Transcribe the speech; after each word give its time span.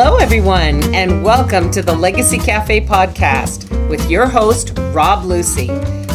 Hello, 0.00 0.14
everyone, 0.18 0.94
and 0.94 1.24
welcome 1.24 1.72
to 1.72 1.82
the 1.82 1.92
Legacy 1.92 2.38
Cafe 2.38 2.86
podcast 2.86 3.68
with 3.88 4.08
your 4.08 4.28
host, 4.28 4.70
Rob 4.92 5.24
Lucy. 5.24 5.70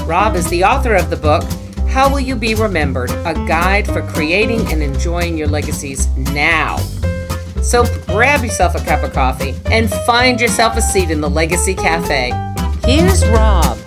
Rob 0.06 0.38
is 0.38 0.48
the 0.48 0.64
author 0.64 0.96
of 0.96 1.10
the 1.10 1.18
book, 1.18 1.44
How 1.90 2.10
Will 2.10 2.22
You 2.22 2.38
Be 2.38 2.56
Remembered? 2.56 3.12
A 3.12 3.34
Guide 3.34 3.86
for 3.86 4.02
Creating 4.02 4.62
and 4.72 4.82
Enjoying 4.82 5.38
Your 5.38 5.50
Legacies 5.50 6.08
Now. 6.16 6.78
So 7.62 7.84
grab 8.08 8.42
yourself 8.42 8.74
a 8.76 8.80
cup 8.86 9.04
of 9.04 9.12
coffee 9.12 9.54
and 9.66 9.90
find 10.06 10.40
yourself 10.40 10.78
a 10.78 10.82
seat 10.82 11.10
in 11.10 11.20
the 11.20 11.30
Legacy 11.30 11.76
Cafe. 11.76 12.32
Here's 12.86 13.28
Rob. 13.32 13.78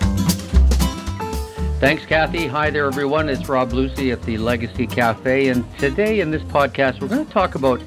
Thanks, 1.81 2.05
Kathy. 2.05 2.47
Hi 2.47 2.69
there, 2.69 2.85
everyone. 2.85 3.31
It's 3.31 3.49
Rob 3.49 3.73
Lucy 3.73 4.13
at 4.13 4.21
the 4.25 4.37
Legacy 4.37 4.87
Cafe, 4.87 5.49
and 5.49 5.65
today 5.79 6.21
in 6.21 6.31
this 6.31 6.43
podcast, 6.43 7.01
we're 7.01 7.09
going 7.09 7.25
to 7.25 7.33
talk 7.33 7.55
about 7.55 7.81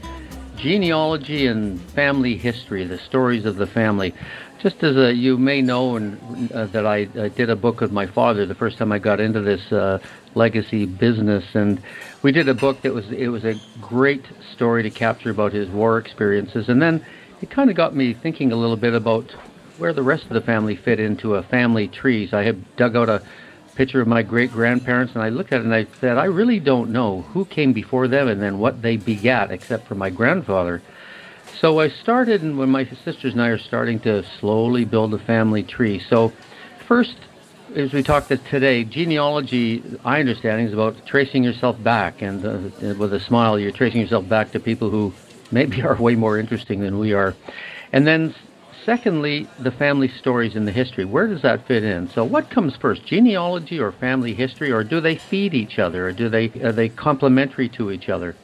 genealogy 0.60 1.48
and 1.48 1.80
family 1.92 2.36
history, 2.36 2.86
the 2.86 2.98
stories 3.00 3.46
of 3.46 3.56
the 3.56 3.66
family. 3.66 4.14
Just 4.60 4.84
as 4.84 4.98
uh, 4.98 5.08
you 5.08 5.38
may 5.38 5.62
know, 5.62 5.96
and 5.96 6.52
uh, 6.52 6.66
that 6.68 6.86
I, 6.86 7.08
I, 7.18 7.30
did 7.30 7.50
a 7.50 7.56
book 7.56 7.80
with 7.80 7.94
my 7.94 8.06
father 8.06 8.46
the 8.46 8.56
first 8.56 8.78
time 8.78 8.92
I 8.92 9.00
got 9.00 9.22
into 9.22 9.40
this 9.40 9.72
uh, 9.72 10.00
legacy 10.36 10.86
business, 10.86 11.46
and 11.54 11.82
we 12.24 12.34
did 12.34 12.50
a 12.50 12.54
book 12.54 12.82
that 12.82 12.94
was 12.94 13.10
it 13.10 13.30
was 13.30 13.46
a 13.46 13.56
great 13.82 14.26
story 14.54 14.84
to 14.84 14.90
capture 14.90 15.30
about 15.30 15.54
his 15.54 15.70
war 15.70 15.98
experiences, 15.98 16.68
and 16.68 16.82
then 16.82 17.06
it 17.42 17.50
kind 17.50 17.70
of 17.70 17.78
got 17.78 17.96
me 17.96 18.14
thinking 18.14 18.52
a 18.52 18.58
little 18.58 18.76
bit 18.76 18.94
about 18.94 19.34
where 19.78 19.94
the 19.94 20.04
rest 20.04 20.24
of 20.24 20.32
the 20.32 20.42
family 20.42 20.76
fit 20.76 21.00
into 21.00 21.36
a 21.36 21.44
family 21.44 21.88
tree. 21.88 22.28
So 22.28 22.38
I 22.38 22.44
had 22.44 22.76
dug 22.76 22.98
out 22.98 23.08
a 23.08 23.24
picture 23.76 24.02
of 24.02 24.08
my 24.08 24.24
great 24.24 24.52
grandparents, 24.52 25.14
and 25.14 25.24
I 25.24 25.30
looked 25.30 25.54
at 25.54 25.62
it 25.62 25.66
and 25.66 25.74
I 25.74 25.88
said, 26.00 26.18
I 26.18 26.26
really 26.26 26.60
don't 26.60 26.92
know 26.92 27.22
who 27.34 27.46
came 27.46 27.74
before 27.74 28.08
them 28.08 28.28
and 28.28 28.42
then 28.42 28.60
what 28.60 28.82
they 28.82 28.98
begat, 28.98 29.52
except 29.52 29.88
for 29.88 29.96
my 29.96 30.10
grandfather. 30.10 30.82
So 31.60 31.80
I 31.80 31.90
started, 31.90 32.42
and 32.42 32.58
when 32.58 32.70
my 32.70 32.86
sisters 33.04 33.34
and 33.34 33.42
I 33.42 33.48
are 33.48 33.58
starting 33.58 34.00
to 34.02 34.24
slowly 34.40 34.86
build 34.86 35.14
a 35.14 35.20
family 35.20 35.64
tree. 35.64 36.00
So, 36.10 36.32
first, 36.88 37.16
as 37.76 37.94
we 37.94 38.02
talked 38.04 38.30
today, 38.30 38.84
genealogy, 38.84 39.84
I 40.06 40.20
understand, 40.20 40.68
is 40.68 40.74
about 40.74 41.06
tracing 41.06 41.44
yourself 41.44 41.82
back, 41.84 42.22
and 42.22 42.46
uh, 42.46 42.96
with 42.98 43.14
a 43.14 43.20
smile, 43.20 43.60
you're 43.60 43.72
tracing 43.72 44.02
yourself 44.02 44.28
back 44.28 44.52
to 44.52 44.60
people 44.60 44.90
who 44.90 45.14
maybe 45.52 45.82
are 45.84 45.96
way 45.96 46.16
more 46.16 46.38
interesting 46.38 46.80
than 46.80 47.00
we 47.00 47.14
are. 47.14 47.36
And 47.92 48.06
then 48.08 48.34
Secondly, 48.86 49.48
the 49.60 49.72
family 49.72 50.08
stories 50.08 50.56
in 50.56 50.66
the 50.66 50.72
history. 50.72 51.06
Where 51.06 51.28
does 51.28 51.42
that 51.42 51.68
fit 51.68 51.84
in? 51.84 52.10
So, 52.10 52.24
what 52.24 52.50
comes 52.50 52.76
first, 52.76 53.06
genealogy 53.06 53.80
or 53.80 53.92
family 53.92 54.34
history, 54.34 54.72
or 54.72 54.84
do 54.84 55.00
they 55.02 55.16
feed 55.16 55.54
each 55.54 55.80
other, 55.80 56.08
or 56.08 56.12
do 56.12 56.30
they 56.30 56.50
are 56.64 56.72
they 56.72 56.90
complementary 56.90 57.70
to 57.70 57.92
each 57.92 58.10
other? 58.10 58.36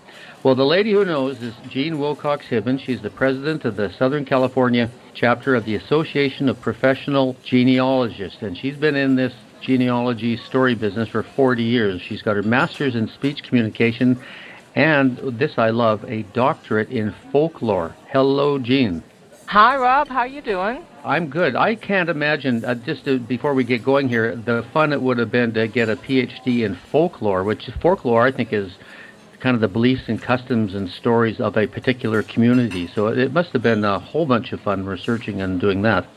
Well, 0.43 0.55
the 0.55 0.65
lady 0.65 0.91
who 0.91 1.05
knows 1.05 1.41
is 1.41 1.53
Jean 1.69 1.99
Wilcox 1.99 2.47
Hibben. 2.47 2.79
She's 2.79 3.01
the 3.01 3.09
president 3.09 3.65
of 3.65 3.75
the 3.75 3.91
Southern 3.91 4.25
California 4.25 4.89
chapter 5.13 5.55
of 5.55 5.65
the 5.65 5.75
Association 5.75 6.49
of 6.49 6.61
Professional 6.61 7.35
Genealogists, 7.43 8.41
and 8.41 8.57
she's 8.57 8.77
been 8.77 8.95
in 8.95 9.15
this 9.15 9.33
genealogy 9.61 10.37
story 10.37 10.75
business 10.75 11.09
for 11.09 11.23
40 11.23 11.63
years. 11.63 12.01
She's 12.01 12.21
got 12.21 12.35
her 12.35 12.43
master's 12.43 12.95
in 12.95 13.07
speech 13.07 13.41
communication 13.41 14.21
and 14.75 15.17
this 15.17 15.57
I 15.57 15.69
love, 15.69 16.03
a 16.03 16.23
doctorate 16.23 16.89
in 16.89 17.13
folklore. 17.31 17.95
Hello, 18.09 18.59
Jean. 18.59 19.03
Hi, 19.47 19.77
Rob. 19.77 20.07
How 20.07 20.19
are 20.19 20.27
you 20.27 20.41
doing? 20.41 20.83
I'm 21.03 21.29
good. 21.29 21.55
I 21.55 21.75
can't 21.75 22.09
imagine, 22.09 22.65
uh, 22.65 22.73
just 22.73 23.05
to, 23.05 23.19
before 23.19 23.53
we 23.53 23.63
get 23.63 23.83
going 23.83 24.09
here, 24.09 24.35
the 24.35 24.65
fun 24.73 24.91
it 24.91 24.99
would 25.01 25.19
have 25.19 25.31
been 25.31 25.53
to 25.53 25.67
get 25.67 25.87
a 25.87 25.95
PhD 25.95 26.65
in 26.65 26.75
folklore, 26.91 27.43
which 27.43 27.69
folklore 27.79 28.25
I 28.25 28.31
think 28.31 28.51
is 28.51 28.71
kind 29.39 29.53
of 29.53 29.61
the 29.61 29.67
beliefs 29.67 30.03
and 30.07 30.19
customs 30.19 30.73
and 30.73 30.89
stories 30.89 31.39
of 31.39 31.55
a 31.57 31.67
particular 31.67 32.23
community. 32.23 32.89
So 32.95 33.07
it 33.07 33.33
must 33.33 33.51
have 33.51 33.61
been 33.61 33.85
a 33.85 33.99
whole 33.99 34.25
bunch 34.25 34.51
of 34.51 34.61
fun 34.61 34.83
researching 34.83 35.41
and 35.41 35.61
doing 35.61 35.83
that. 35.83 36.07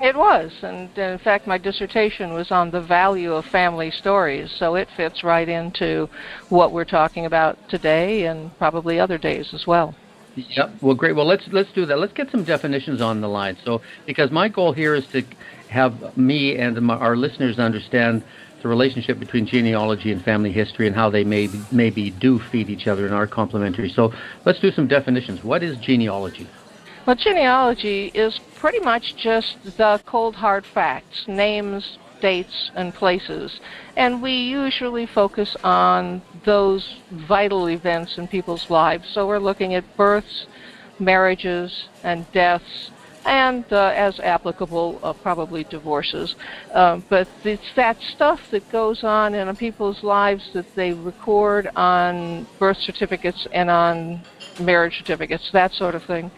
It 0.00 0.16
was, 0.16 0.52
and 0.62 0.96
in 0.96 1.18
fact, 1.18 1.48
my 1.48 1.58
dissertation 1.58 2.32
was 2.32 2.52
on 2.52 2.70
the 2.70 2.80
value 2.80 3.34
of 3.34 3.44
family 3.46 3.90
stories, 3.90 4.50
so 4.58 4.76
it 4.76 4.88
fits 4.96 5.24
right 5.24 5.48
into 5.48 6.08
what 6.48 6.72
we're 6.72 6.84
talking 6.84 7.26
about 7.26 7.58
today 7.68 8.26
and 8.26 8.56
probably 8.58 8.98
other 9.00 9.18
days 9.18 9.52
as 9.52 9.66
well. 9.66 9.94
Yep. 10.36 10.74
Well, 10.80 10.94
great. 10.94 11.14
Well, 11.16 11.26
let's 11.26 11.46
let's 11.48 11.72
do 11.72 11.86
that. 11.86 11.98
Let's 11.98 12.12
get 12.12 12.30
some 12.30 12.44
definitions 12.44 13.00
on 13.00 13.20
the 13.20 13.28
line. 13.28 13.56
So, 13.64 13.82
because 14.06 14.30
my 14.30 14.48
goal 14.48 14.72
here 14.72 14.94
is 14.94 15.06
to 15.08 15.24
have 15.68 16.16
me 16.16 16.56
and 16.56 16.80
my, 16.80 16.94
our 16.96 17.16
listeners 17.16 17.58
understand 17.58 18.22
the 18.62 18.68
relationship 18.68 19.18
between 19.18 19.46
genealogy 19.46 20.12
and 20.12 20.22
family 20.22 20.52
history 20.52 20.86
and 20.86 20.94
how 20.94 21.10
they 21.10 21.24
may 21.24 21.48
maybe 21.72 22.10
do 22.10 22.38
feed 22.38 22.68
each 22.70 22.86
other 22.86 23.06
and 23.06 23.14
are 23.14 23.26
complementary. 23.26 23.90
So, 23.90 24.12
let's 24.44 24.60
do 24.60 24.70
some 24.70 24.86
definitions. 24.86 25.42
What 25.42 25.62
is 25.62 25.76
genealogy? 25.78 26.46
Well, 27.06 27.16
genealogy 27.16 28.10
is 28.14 28.38
pretty 28.56 28.80
much 28.80 29.16
just 29.16 29.56
the 29.78 30.00
cold 30.06 30.36
hard 30.36 30.64
facts, 30.64 31.24
names, 31.26 31.98
dates 32.20 32.70
and 32.74 32.94
places. 32.94 33.60
And 33.96 34.22
we 34.22 34.32
usually 34.32 35.06
focus 35.06 35.56
on 35.62 36.22
those 36.44 36.86
vital 37.28 37.68
events 37.68 38.18
in 38.18 38.28
people's 38.28 38.66
lives. 38.68 39.06
So 39.12 39.26
we're 39.26 39.38
looking 39.38 39.74
at 39.74 39.84
births, 39.96 40.46
marriages, 40.98 41.72
and 42.02 42.26
deaths, 42.32 42.90
and 43.24 43.64
uh, 43.72 43.92
as 43.94 44.18
applicable, 44.20 44.98
uh, 45.02 45.12
probably 45.12 45.64
divorces. 45.64 46.34
Uh, 46.74 47.00
but 47.08 47.28
it's 47.44 47.62
that 47.76 47.96
stuff 48.14 48.40
that 48.50 48.70
goes 48.72 49.04
on 49.04 49.34
in 49.34 49.54
people's 49.56 50.02
lives 50.02 50.42
that 50.54 50.66
they 50.74 50.92
record 50.92 51.70
on 51.76 52.46
birth 52.58 52.78
certificates 52.78 53.46
and 53.52 53.68
on 53.70 54.24
marriage 54.58 54.96
certificates, 54.98 55.50
that 55.52 55.72
sort 55.72 55.94
of 55.94 56.02
thing. 56.04 56.30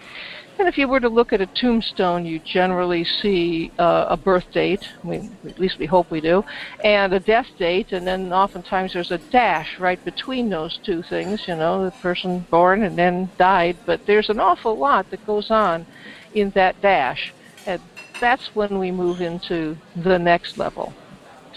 And 0.58 0.68
if 0.68 0.78
you 0.78 0.86
were 0.86 1.00
to 1.00 1.08
look 1.08 1.32
at 1.32 1.40
a 1.40 1.46
tombstone, 1.46 2.26
you 2.26 2.38
generally 2.38 3.04
see 3.04 3.72
uh, 3.78 4.06
a 4.10 4.16
birth 4.16 4.44
date, 4.52 4.86
we, 5.02 5.16
at 5.46 5.58
least 5.58 5.78
we 5.78 5.86
hope 5.86 6.10
we 6.10 6.20
do, 6.20 6.44
and 6.84 7.12
a 7.12 7.20
death 7.20 7.48
date, 7.58 7.92
and 7.92 8.06
then 8.06 8.32
oftentimes 8.32 8.92
there's 8.92 9.10
a 9.10 9.18
dash 9.18 9.78
right 9.80 10.02
between 10.04 10.50
those 10.50 10.78
two 10.84 11.02
things, 11.02 11.42
you 11.48 11.56
know, 11.56 11.84
the 11.84 11.90
person 11.90 12.46
born 12.50 12.82
and 12.82 12.98
then 12.98 13.30
died. 13.38 13.76
But 13.86 14.06
there's 14.06 14.28
an 14.28 14.38
awful 14.40 14.76
lot 14.76 15.10
that 15.10 15.26
goes 15.26 15.50
on 15.50 15.86
in 16.34 16.50
that 16.50 16.80
dash. 16.82 17.32
And 17.66 17.80
that's 18.20 18.54
when 18.54 18.78
we 18.78 18.90
move 18.90 19.20
into 19.20 19.76
the 19.96 20.19
next 20.19 20.58
level. 20.58 20.92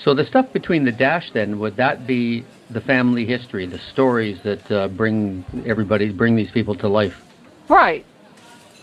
So 0.03 0.13
the 0.13 0.25
stuff 0.25 0.51
between 0.51 0.85
the 0.85 0.91
dash, 0.91 1.31
then, 1.31 1.59
would 1.59 1.75
that 1.77 2.07
be 2.07 2.45
the 2.69 2.81
family 2.81 3.25
history, 3.25 3.65
the 3.65 3.79
stories 3.93 4.39
that 4.43 4.71
uh, 4.71 4.87
bring 4.87 5.45
everybody, 5.65 6.11
bring 6.11 6.35
these 6.35 6.51
people 6.51 6.75
to 6.75 6.87
life? 6.87 7.21
Right 7.67 8.05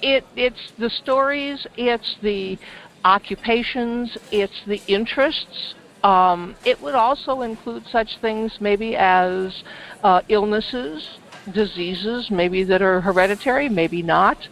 it 0.02 0.26
it's 0.36 0.72
the 0.78 0.90
stories, 0.90 1.66
it's 1.76 2.16
the 2.20 2.58
occupations, 3.04 4.16
it's 4.30 4.62
the 4.66 4.82
interests. 4.86 5.74
Um, 6.04 6.56
it 6.64 6.80
would 6.82 6.96
also 6.96 7.42
include 7.42 7.86
such 7.86 8.18
things 8.18 8.60
maybe 8.60 8.96
as 8.96 9.62
uh, 10.02 10.22
illnesses, 10.28 11.08
diseases, 11.52 12.30
maybe 12.30 12.64
that 12.64 12.82
are 12.82 13.00
hereditary, 13.00 13.68
maybe 13.68 14.02
not. 14.02 14.48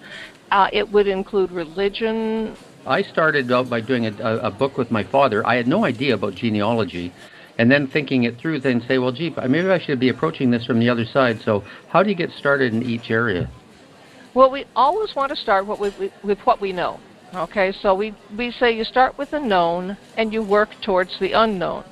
Uh, 0.50 0.68
it 0.72 0.90
would 0.90 1.08
include 1.08 1.50
religion. 1.50 2.56
I 2.86 3.02
started 3.02 3.50
out 3.50 3.68
by 3.68 3.80
doing 3.80 4.06
a, 4.06 4.12
a, 4.38 4.50
book 4.50 4.78
with 4.78 4.90
my 4.90 5.04
father. 5.04 5.46
I 5.46 5.56
had 5.56 5.68
no 5.68 5.84
idea 5.84 6.14
about 6.14 6.34
genealogy. 6.34 7.12
And 7.58 7.70
then 7.70 7.86
thinking 7.86 8.24
it 8.24 8.38
through, 8.38 8.60
then 8.60 8.80
say, 8.88 8.98
well, 8.98 9.12
gee, 9.12 9.34
maybe 9.46 9.68
I 9.68 9.78
should 9.78 10.00
be 10.00 10.08
approaching 10.08 10.50
this 10.50 10.64
from 10.64 10.78
the 10.80 10.88
other 10.88 11.04
side. 11.04 11.42
So, 11.42 11.62
how 11.88 12.02
do 12.02 12.08
you 12.08 12.16
get 12.16 12.30
started 12.30 12.72
in 12.72 12.82
each 12.82 13.10
area? 13.10 13.50
Well, 14.34 14.50
we 14.50 14.64
always 14.76 15.14
want 15.14 15.30
to 15.30 15.36
start 15.36 15.66
with, 15.66 15.98
with, 15.98 16.12
with 16.22 16.38
what 16.40 16.60
we 16.60 16.72
know. 16.72 17.00
Okay, 17.34 17.72
so 17.72 17.94
we, 17.94 18.14
we 18.36 18.50
say 18.52 18.76
you 18.76 18.84
start 18.84 19.16
with 19.18 19.30
the 19.30 19.40
known 19.40 19.96
and 20.16 20.32
you 20.32 20.42
work 20.42 20.70
towards 20.82 21.18
the 21.18 21.32
unknown. 21.32 21.84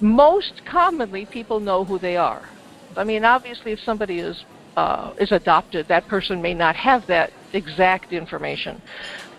Most 0.00 0.64
commonly, 0.64 1.24
people 1.24 1.60
know 1.60 1.84
who 1.84 1.98
they 1.98 2.16
are. 2.16 2.48
I 2.96 3.04
mean, 3.04 3.24
obviously, 3.24 3.72
if 3.72 3.80
somebody 3.80 4.18
is 4.20 4.44
uh, 4.76 5.14
is 5.18 5.32
adopted, 5.32 5.88
that 5.88 6.06
person 6.06 6.42
may 6.42 6.52
not 6.52 6.76
have 6.76 7.06
that 7.06 7.32
exact 7.54 8.12
information. 8.12 8.82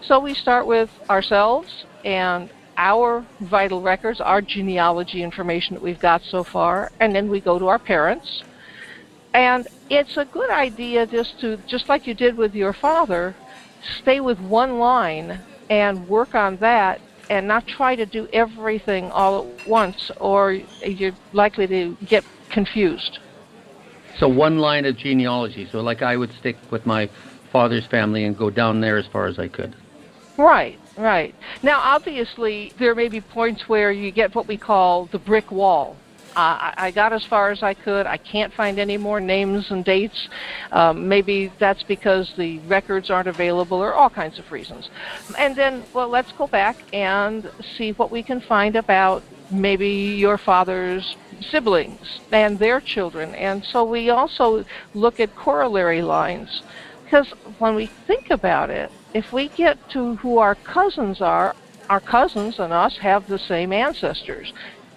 So 0.01 0.19
we 0.19 0.33
start 0.33 0.65
with 0.65 0.89
ourselves 1.09 1.85
and 2.03 2.49
our 2.75 3.23
vital 3.41 3.81
records, 3.81 4.19
our 4.19 4.41
genealogy 4.41 5.21
information 5.21 5.75
that 5.75 5.83
we've 5.83 5.99
got 5.99 6.23
so 6.23 6.43
far, 6.43 6.91
and 6.99 7.13
then 7.15 7.29
we 7.29 7.39
go 7.39 7.59
to 7.59 7.67
our 7.67 7.79
parents 7.79 8.43
and 9.37 9.69
it's 9.91 10.17
a 10.17 10.25
good 10.25 10.49
idea 10.49 11.05
just 11.05 11.39
to, 11.41 11.57
just 11.67 11.87
like 11.87 12.07
you 12.07 12.15
did 12.15 12.35
with 12.35 12.55
your 12.55 12.73
father, 12.73 13.35
stay 14.01 14.19
with 14.19 14.39
one 14.39 14.79
line 14.79 15.39
and 15.69 16.09
work 16.09 16.33
on 16.33 16.57
that 16.57 16.99
and 17.29 17.47
not 17.47 17.67
try 17.67 17.95
to 17.95 18.05
do 18.07 18.27
everything 18.33 19.11
all 19.11 19.41
at 19.41 19.69
once 19.69 20.09
or 20.19 20.53
you're 20.81 21.13
likely 21.33 21.67
to 21.67 21.95
get 22.07 22.23
confused. 22.49 23.19
So 24.19 24.27
one 24.27 24.57
line 24.57 24.85
of 24.85 24.97
genealogy. 24.97 25.67
So 25.71 25.81
like 25.81 26.01
I 26.01 26.17
would 26.17 26.31
stick 26.39 26.55
with 26.71 26.87
my 26.87 27.07
father's 27.51 27.85
family 27.85 28.23
and 28.23 28.35
go 28.35 28.49
down 28.49 28.81
there 28.81 28.97
as 28.97 29.05
far 29.05 29.27
as 29.27 29.37
I 29.37 29.49
could. 29.49 29.75
Right, 30.35 30.79
right. 30.97 31.35
Now 31.61 31.79
obviously 31.79 32.73
there 32.79 32.95
may 32.95 33.07
be 33.07 33.21
points 33.21 33.69
where 33.69 33.91
you 33.91 34.11
get 34.11 34.33
what 34.33 34.47
we 34.47 34.57
call 34.57 35.07
the 35.11 35.19
brick 35.19 35.51
wall 35.51 35.95
I, 36.37 36.73
I 36.77 36.91
got 36.91 37.13
as 37.13 37.23
far 37.23 37.49
as 37.49 37.63
I 37.63 37.73
could. 37.73 38.05
I 38.05 38.17
can't 38.17 38.53
find 38.53 38.77
any 38.77 38.97
more 38.97 39.19
names 39.19 39.71
and 39.71 39.83
dates. 39.83 40.29
Um, 40.71 41.07
maybe 41.07 41.51
that's 41.57 41.81
because 41.81 42.31
the 42.37 42.59
records 42.59 43.09
aren't 43.09 43.27
available 43.27 43.79
or 43.79 43.93
all 43.93 44.09
kinds 44.09 44.37
of 44.37 44.51
reasons. 44.51 44.89
And 45.37 45.55
then, 45.55 45.83
well, 45.93 46.09
let's 46.09 46.31
go 46.33 46.45
back 46.45 46.77
and 46.93 47.49
see 47.75 47.91
what 47.93 48.11
we 48.11 48.21
can 48.21 48.39
find 48.39 48.75
about 48.75 49.23
maybe 49.49 49.87
your 49.87 50.37
father's 50.37 51.15
siblings 51.41 52.19
and 52.31 52.59
their 52.59 52.81
children. 52.81 53.33
And 53.33 53.63
so 53.65 53.83
we 53.83 54.11
also 54.11 54.63
look 54.93 55.19
at 55.19 55.35
corollary 55.35 56.03
lines. 56.03 56.61
Because 57.03 57.29
when 57.57 57.73
we 57.73 57.87
think 57.87 58.29
about 58.29 58.69
it, 58.69 58.91
if 59.13 59.33
we 59.33 59.47
get 59.47 59.89
to 59.91 60.17
who 60.17 60.37
our 60.37 60.53
cousins 60.53 61.19
are, 61.19 61.55
our 61.89 62.01
cousins 62.01 62.59
and 62.59 62.71
us 62.71 62.97
have 62.97 63.27
the 63.27 63.39
same 63.39 63.71
ancestors. 63.71 64.53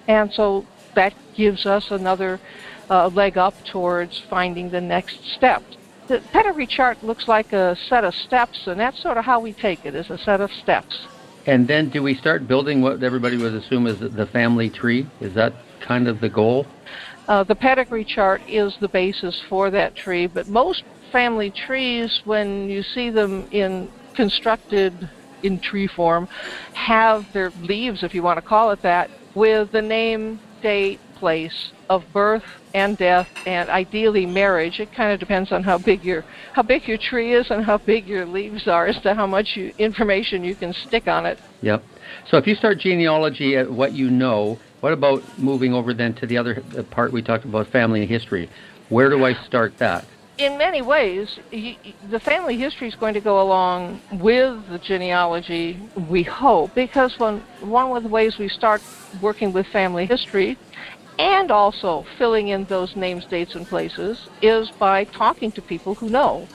And 0.08 0.32
so 0.32 0.66
that 0.94 1.14
gives 1.34 1.66
us 1.66 1.90
another 1.90 2.40
uh, 2.88 3.08
leg 3.08 3.38
up 3.38 3.54
towards 3.64 4.20
finding 4.28 4.70
the 4.70 4.80
next 4.80 5.18
step. 5.36 5.62
The 6.08 6.20
pedigree 6.32 6.66
chart 6.66 7.02
looks 7.04 7.28
like 7.28 7.52
a 7.52 7.76
set 7.88 8.04
of 8.04 8.14
steps, 8.14 8.66
and 8.66 8.80
that's 8.80 9.00
sort 9.00 9.16
of 9.16 9.24
how 9.24 9.40
we 9.40 9.52
take 9.52 9.84
it, 9.84 9.94
as 9.94 10.10
a 10.10 10.18
set 10.18 10.40
of 10.40 10.50
steps. 10.52 11.06
And 11.46 11.66
then 11.68 11.88
do 11.88 12.02
we 12.02 12.14
start 12.14 12.48
building 12.48 12.82
what 12.82 13.02
everybody 13.02 13.36
would 13.36 13.54
assume 13.54 13.86
is 13.86 14.00
the 14.00 14.26
family 14.26 14.68
tree? 14.68 15.06
Is 15.20 15.34
that 15.34 15.52
kind 15.80 16.08
of 16.08 16.20
the 16.20 16.28
goal? 16.28 16.66
Uh, 17.28 17.44
the 17.44 17.54
pedigree 17.54 18.04
chart 18.04 18.42
is 18.48 18.76
the 18.80 18.88
basis 18.88 19.40
for 19.48 19.70
that 19.70 19.94
tree, 19.94 20.26
but 20.26 20.48
most 20.48 20.82
family 21.12 21.50
trees, 21.50 22.20
when 22.24 22.68
you 22.68 22.82
see 22.82 23.10
them 23.10 23.46
in 23.52 23.88
constructed 24.14 25.08
in 25.42 25.58
tree 25.60 25.86
form, 25.86 26.28
have 26.74 27.32
their 27.32 27.52
leaves, 27.62 28.02
if 28.02 28.14
you 28.14 28.22
want 28.22 28.36
to 28.36 28.42
call 28.42 28.70
it 28.70 28.82
that, 28.82 29.10
with 29.34 29.70
the 29.72 29.80
name, 29.80 30.40
date, 30.62 31.00
place 31.14 31.72
of 31.88 32.02
birth 32.12 32.44
and 32.72 32.96
death 32.96 33.28
and 33.46 33.68
ideally 33.68 34.26
marriage. 34.26 34.80
It 34.80 34.92
kind 34.94 35.12
of 35.12 35.20
depends 35.20 35.52
on 35.52 35.62
how 35.62 35.78
big 35.78 36.02
your 36.02 36.24
how 36.54 36.62
big 36.62 36.88
your 36.88 36.98
tree 36.98 37.34
is 37.34 37.50
and 37.50 37.64
how 37.64 37.78
big 37.78 38.06
your 38.06 38.26
leaves 38.26 38.66
are 38.68 38.86
as 38.86 39.00
to 39.02 39.14
how 39.14 39.26
much 39.26 39.56
you, 39.56 39.72
information 39.78 40.44
you 40.44 40.54
can 40.54 40.72
stick 40.72 41.08
on 41.08 41.26
it. 41.26 41.38
Yep. 41.62 41.84
So 42.30 42.38
if 42.38 42.46
you 42.46 42.54
start 42.54 42.78
genealogy 42.78 43.56
at 43.56 43.70
what 43.70 43.92
you 43.92 44.10
know, 44.10 44.58
what 44.80 44.92
about 44.92 45.22
moving 45.38 45.74
over 45.74 45.92
then 45.92 46.14
to 46.14 46.26
the 46.26 46.38
other 46.38 46.62
part 46.90 47.12
we 47.12 47.22
talked 47.22 47.44
about 47.44 47.68
family 47.68 48.06
history? 48.06 48.48
Where 48.88 49.10
do 49.10 49.24
I 49.24 49.34
start 49.46 49.74
that? 49.78 50.04
In 50.40 50.56
many 50.56 50.80
ways, 50.80 51.38
the 51.50 52.20
family 52.20 52.56
history 52.56 52.88
is 52.88 52.94
going 52.94 53.12
to 53.12 53.20
go 53.20 53.42
along 53.42 54.00
with 54.12 54.68
the 54.70 54.78
genealogy, 54.78 55.78
we 56.08 56.22
hope, 56.22 56.74
because 56.74 57.12
when, 57.18 57.40
one 57.60 57.94
of 57.94 58.02
the 58.02 58.08
ways 58.08 58.38
we 58.38 58.48
start 58.48 58.80
working 59.20 59.52
with 59.52 59.66
family 59.66 60.06
history 60.06 60.56
and 61.18 61.50
also 61.50 62.06
filling 62.16 62.48
in 62.48 62.64
those 62.64 62.96
names, 62.96 63.26
dates, 63.26 63.54
and 63.54 63.66
places 63.68 64.18
is 64.40 64.70
by 64.78 65.04
talking 65.04 65.52
to 65.52 65.60
people 65.60 65.94
who 65.94 66.08
know. 66.08 66.48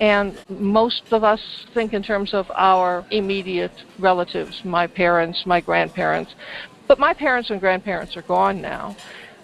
And 0.00 0.36
most 0.48 1.02
of 1.10 1.24
us 1.24 1.40
think 1.74 1.92
in 1.92 2.02
terms 2.02 2.32
of 2.34 2.48
our 2.54 3.04
immediate 3.10 3.72
relatives, 3.98 4.60
my 4.64 4.86
parents, 4.86 5.42
my 5.46 5.60
grandparents. 5.60 6.32
But 6.86 7.00
my 7.00 7.12
parents 7.12 7.50
and 7.50 7.58
grandparents 7.58 8.16
are 8.16 8.22
gone 8.22 8.60
now. 8.60 8.96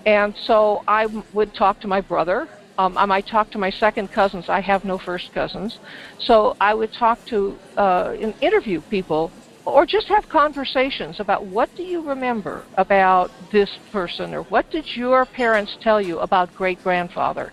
And 0.06 0.35
so 0.47 0.85
I 0.87 1.06
would 1.33 1.53
talk 1.55 1.81
to 1.81 1.89
my 1.89 2.01
brother 2.01 2.49
um, 2.79 2.97
I 2.97 3.05
might 3.07 3.27
talk 3.27 3.51
to 3.51 3.59
my 3.59 3.71
second 3.71 4.11
cousins. 4.11 4.47
I 4.49 4.61
have 4.61 4.85
no 4.85 4.99
first 4.99 5.33
cousins. 5.35 5.79
So 6.21 6.55
I 6.61 6.75
would 6.75 6.93
talk 6.93 7.19
to, 7.27 7.61
uh, 7.77 8.13
interview 8.41 8.81
people 8.83 9.33
or 9.67 9.85
just 9.85 10.07
have 10.09 10.27
conversations 10.29 11.21
about 11.21 11.45
what 11.45 11.69
do 11.75 11.83
you 11.83 12.03
remember 12.03 12.69
about 12.79 13.31
this 13.53 13.69
person 13.93 14.33
or 14.33 14.43
what 14.45 14.65
did 14.71 14.87
your 14.95 15.27
parents 15.27 15.77
tell 15.83 16.01
you 16.01 16.21
about 16.21 16.55
great 16.55 16.81
grandfather 16.81 17.53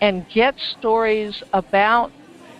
and 0.00 0.26
get 0.34 0.54
stories 0.76 1.40
about 1.52 2.12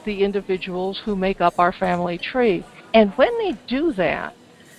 the 0.05 0.23
individuals 0.23 1.01
who 1.05 1.17
make 1.17 1.41
up 1.41 1.55
our 1.59 1.73
family 1.73 2.19
tree. 2.19 2.65
And 2.95 3.13
when 3.17 3.31
they 3.43 3.59
do 3.67 3.93
that, 3.95 4.35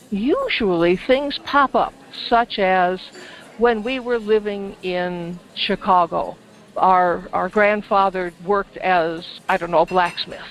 usually 0.10 1.00
things 1.08 1.38
pop 1.46 1.76
up, 1.76 1.96
such 2.30 2.60
as 2.60 3.02
when 3.58 3.84
we 3.84 4.00
were 4.00 4.20
living 4.20 4.76
in 4.84 5.40
Chicago 5.56 6.38
our 6.78 7.28
our 7.34 7.50
grandfather 7.50 8.34
worked 8.46 8.78
as 8.78 9.26
I 9.48 9.58
don't 9.58 9.72
know 9.72 9.82
a 9.82 9.86
blacksmith, 9.86 10.42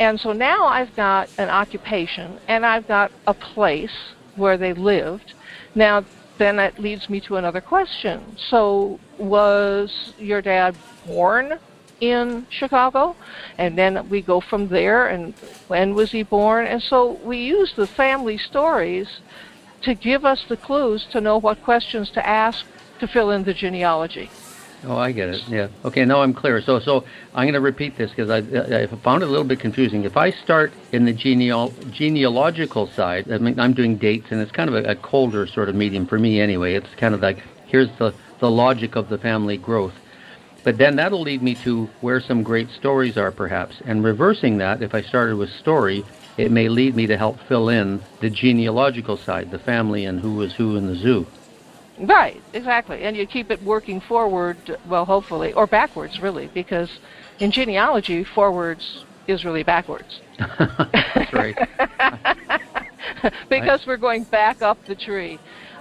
and 0.00 0.20
so 0.20 0.32
now 0.32 0.66
I've 0.66 0.94
got 0.96 1.28
an 1.38 1.48
occupation 1.48 2.38
and 2.48 2.66
I've 2.66 2.88
got 2.88 3.12
a 3.26 3.34
place 3.34 3.96
where 4.36 4.56
they 4.56 4.72
lived. 4.72 5.34
Now 5.74 6.04
then 6.38 6.56
that 6.56 6.78
leads 6.78 7.08
me 7.08 7.20
to 7.20 7.36
another 7.36 7.60
question. 7.60 8.36
So 8.36 8.98
was 9.18 10.12
your 10.18 10.42
dad 10.42 10.74
born 11.06 11.58
in 12.00 12.46
Chicago? 12.50 13.14
And 13.58 13.78
then 13.78 14.08
we 14.08 14.22
go 14.22 14.40
from 14.40 14.68
there 14.68 15.06
and 15.06 15.34
when 15.68 15.94
was 15.94 16.10
he 16.10 16.22
born? 16.22 16.66
And 16.66 16.82
so 16.82 17.12
we 17.22 17.38
use 17.38 17.74
the 17.74 17.86
family 17.86 18.38
stories 18.38 19.20
to 19.82 19.94
give 19.94 20.24
us 20.24 20.44
the 20.48 20.56
clues 20.56 21.06
to 21.12 21.20
know 21.20 21.38
what 21.38 21.62
questions 21.62 22.10
to 22.10 22.26
ask 22.26 22.66
to 22.98 23.06
fill 23.06 23.30
in 23.30 23.44
the 23.44 23.54
genealogy. 23.54 24.30
Oh, 24.84 24.96
I 24.96 25.12
get 25.12 25.28
it. 25.28 25.46
Yeah. 25.48 25.68
Okay. 25.84 26.04
Now 26.04 26.22
I'm 26.22 26.34
clear. 26.34 26.60
So, 26.60 26.80
so 26.80 27.04
I'm 27.34 27.44
going 27.44 27.54
to 27.54 27.60
repeat 27.60 27.96
this 27.96 28.10
because 28.10 28.30
I, 28.30 28.38
I 28.82 28.86
found 28.86 29.22
it 29.22 29.26
a 29.26 29.30
little 29.30 29.44
bit 29.44 29.60
confusing. 29.60 30.04
If 30.04 30.16
I 30.16 30.30
start 30.30 30.72
in 30.90 31.04
the 31.04 31.12
geneal, 31.12 31.72
genealogical 31.92 32.88
side, 32.88 33.30
I 33.30 33.38
mean, 33.38 33.60
I'm 33.60 33.74
doing 33.74 33.96
dates, 33.96 34.26
and 34.30 34.40
it's 34.40 34.52
kind 34.52 34.68
of 34.68 34.74
a, 34.74 34.90
a 34.90 34.96
colder 34.96 35.46
sort 35.46 35.68
of 35.68 35.74
medium 35.74 36.06
for 36.06 36.18
me 36.18 36.40
anyway. 36.40 36.74
It's 36.74 36.94
kind 36.96 37.14
of 37.14 37.20
like 37.20 37.42
here's 37.66 37.90
the 37.98 38.12
the 38.40 38.50
logic 38.50 38.96
of 38.96 39.08
the 39.08 39.18
family 39.18 39.56
growth. 39.56 39.94
But 40.64 40.78
then 40.78 40.96
that'll 40.96 41.22
lead 41.22 41.42
me 41.42 41.54
to 41.56 41.88
where 42.00 42.20
some 42.20 42.42
great 42.42 42.70
stories 42.70 43.16
are, 43.16 43.30
perhaps. 43.30 43.76
And 43.84 44.04
reversing 44.04 44.58
that, 44.58 44.82
if 44.82 44.94
I 44.94 45.02
started 45.02 45.36
with 45.36 45.50
story, 45.50 46.04
it 46.36 46.50
may 46.50 46.68
lead 46.68 46.96
me 46.96 47.06
to 47.06 47.16
help 47.16 47.38
fill 47.48 47.68
in 47.68 48.02
the 48.20 48.30
genealogical 48.30 49.16
side, 49.16 49.50
the 49.50 49.58
family 49.58 50.04
and 50.04 50.20
who 50.20 50.34
was 50.34 50.54
who 50.54 50.76
in 50.76 50.86
the 50.86 50.94
zoo. 50.94 51.26
Right, 51.98 52.42
exactly. 52.52 53.02
And 53.04 53.16
you 53.16 53.26
keep 53.26 53.50
it 53.50 53.62
working 53.62 54.00
forward, 54.00 54.76
well, 54.86 55.04
hopefully, 55.04 55.52
or 55.52 55.66
backwards, 55.66 56.18
really, 56.20 56.48
because 56.48 56.90
in 57.38 57.50
genealogy, 57.50 58.24
forwards 58.24 59.04
is 59.28 59.44
really 59.44 59.62
backwards. 59.62 60.20
That's 60.58 61.32
right. 61.32 61.56
because 63.50 63.82
we're 63.86 63.98
going 63.98 64.24
back 64.24 64.62
up 64.62 64.78
the 64.86 64.94
tree. 64.96 65.38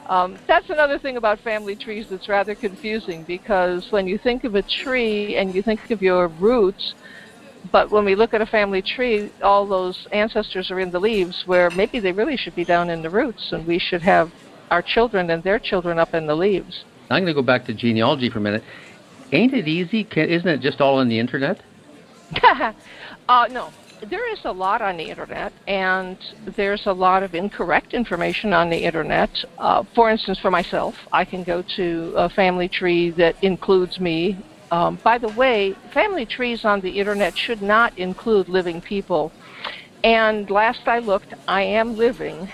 Um, 0.08 0.40
that's 0.48 0.70
another 0.70 1.00
thing 1.00 1.16
about 1.18 1.40
family 1.40 1.76
trees 1.76 2.06
that's 2.10 2.28
rather 2.28 2.56
confusing 2.56 3.24
because 3.24 3.88
when 3.92 4.08
you 4.08 4.18
think 4.18 4.44
of 4.44 4.56
a 4.56 4.64
tree 4.84 5.38
and 5.38 5.54
you 5.56 5.62
think 5.62 5.90
of 5.92 6.02
your 6.02 6.28
roots, 6.28 6.96
but 7.72 7.92
when 7.92 8.04
we 8.04 8.16
look 8.16 8.34
at 8.34 8.42
a 8.42 8.46
family 8.46 8.82
tree, 8.82 9.32
all 9.44 9.68
those 9.68 10.08
ancestors 10.12 10.72
are 10.72 10.80
in 10.80 10.92
the 10.92 11.00
leaves 11.00 11.44
where 11.46 11.70
maybe 11.70 12.00
they 12.00 12.12
really 12.12 12.36
should 12.36 12.56
be 12.56 12.66
down 12.66 12.90
in 12.90 13.02
the 13.02 13.10
roots 13.10 13.52
and 13.52 13.66
we 13.66 13.80
should 13.80 14.02
have 14.02 14.32
our 14.72 14.82
children 14.82 15.30
and 15.30 15.44
their 15.44 15.60
children 15.60 16.00
up 16.00 16.16
in 16.16 16.26
the 16.26 16.36
leaves. 16.36 16.86
I'm 17.12 17.24
going 17.24 17.36
to 17.36 17.40
go 17.40 17.46
back 17.46 17.66
to 17.66 17.74
genealogy 17.74 18.30
for 18.30 18.40
a 18.40 18.42
minute. 18.42 18.64
Ain't 19.34 19.54
it 19.54 19.68
easy? 19.68 20.04
Can, 20.06 20.30
isn't 20.30 20.48
it 20.48 20.62
just 20.62 20.82
all 20.82 20.98
on 20.98 21.10
the 21.10 21.20
internet? 21.20 21.62
uh, 23.30 23.48
no. 23.52 23.70
There 24.10 24.34
is 24.34 24.40
a 24.46 24.52
lot 24.52 24.82
on 24.82 24.98
the 24.98 25.04
internet, 25.04 25.54
and 25.68 26.18
there's 26.58 26.88
a 26.88 26.92
lot 26.92 27.22
of 27.22 27.36
incorrect 27.36 27.94
information 27.94 28.52
on 28.52 28.72
the 28.72 28.78
internet. 28.78 29.30
Uh, 29.60 29.84
for 29.94 30.10
instance, 30.10 30.40
for 30.40 30.50
myself, 30.50 30.96
I 31.12 31.24
can 31.24 31.44
go 31.44 31.64
to 31.76 32.14
a 32.18 32.28
family 32.30 32.68
tree 32.68 33.12
that 33.12 33.36
includes 33.44 34.00
me. 34.00 34.44
Um, 34.72 35.00
by 35.04 35.20
the 35.20 35.28
way, 35.28 35.76
family 35.94 36.26
trees 36.26 36.66
on 36.66 36.82
the 36.82 36.90
internet 36.90 37.38
should 37.38 37.62
not 37.62 37.96
include 38.00 38.50
living 38.50 38.82
people. 38.82 39.32
And 40.04 40.50
last 40.50 40.88
I 40.88 40.98
looked, 40.98 41.36
I 41.48 41.62
am 41.62 41.96
living 41.96 42.50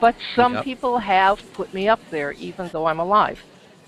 but 0.00 0.14
some 0.34 0.54
yep. 0.54 0.64
people 0.64 0.98
have 0.98 1.40
put 1.52 1.72
me 1.72 1.88
up 1.88 2.00
there 2.10 2.32
even 2.32 2.68
though 2.68 2.86
I'm 2.86 3.00
alive. 3.00 3.42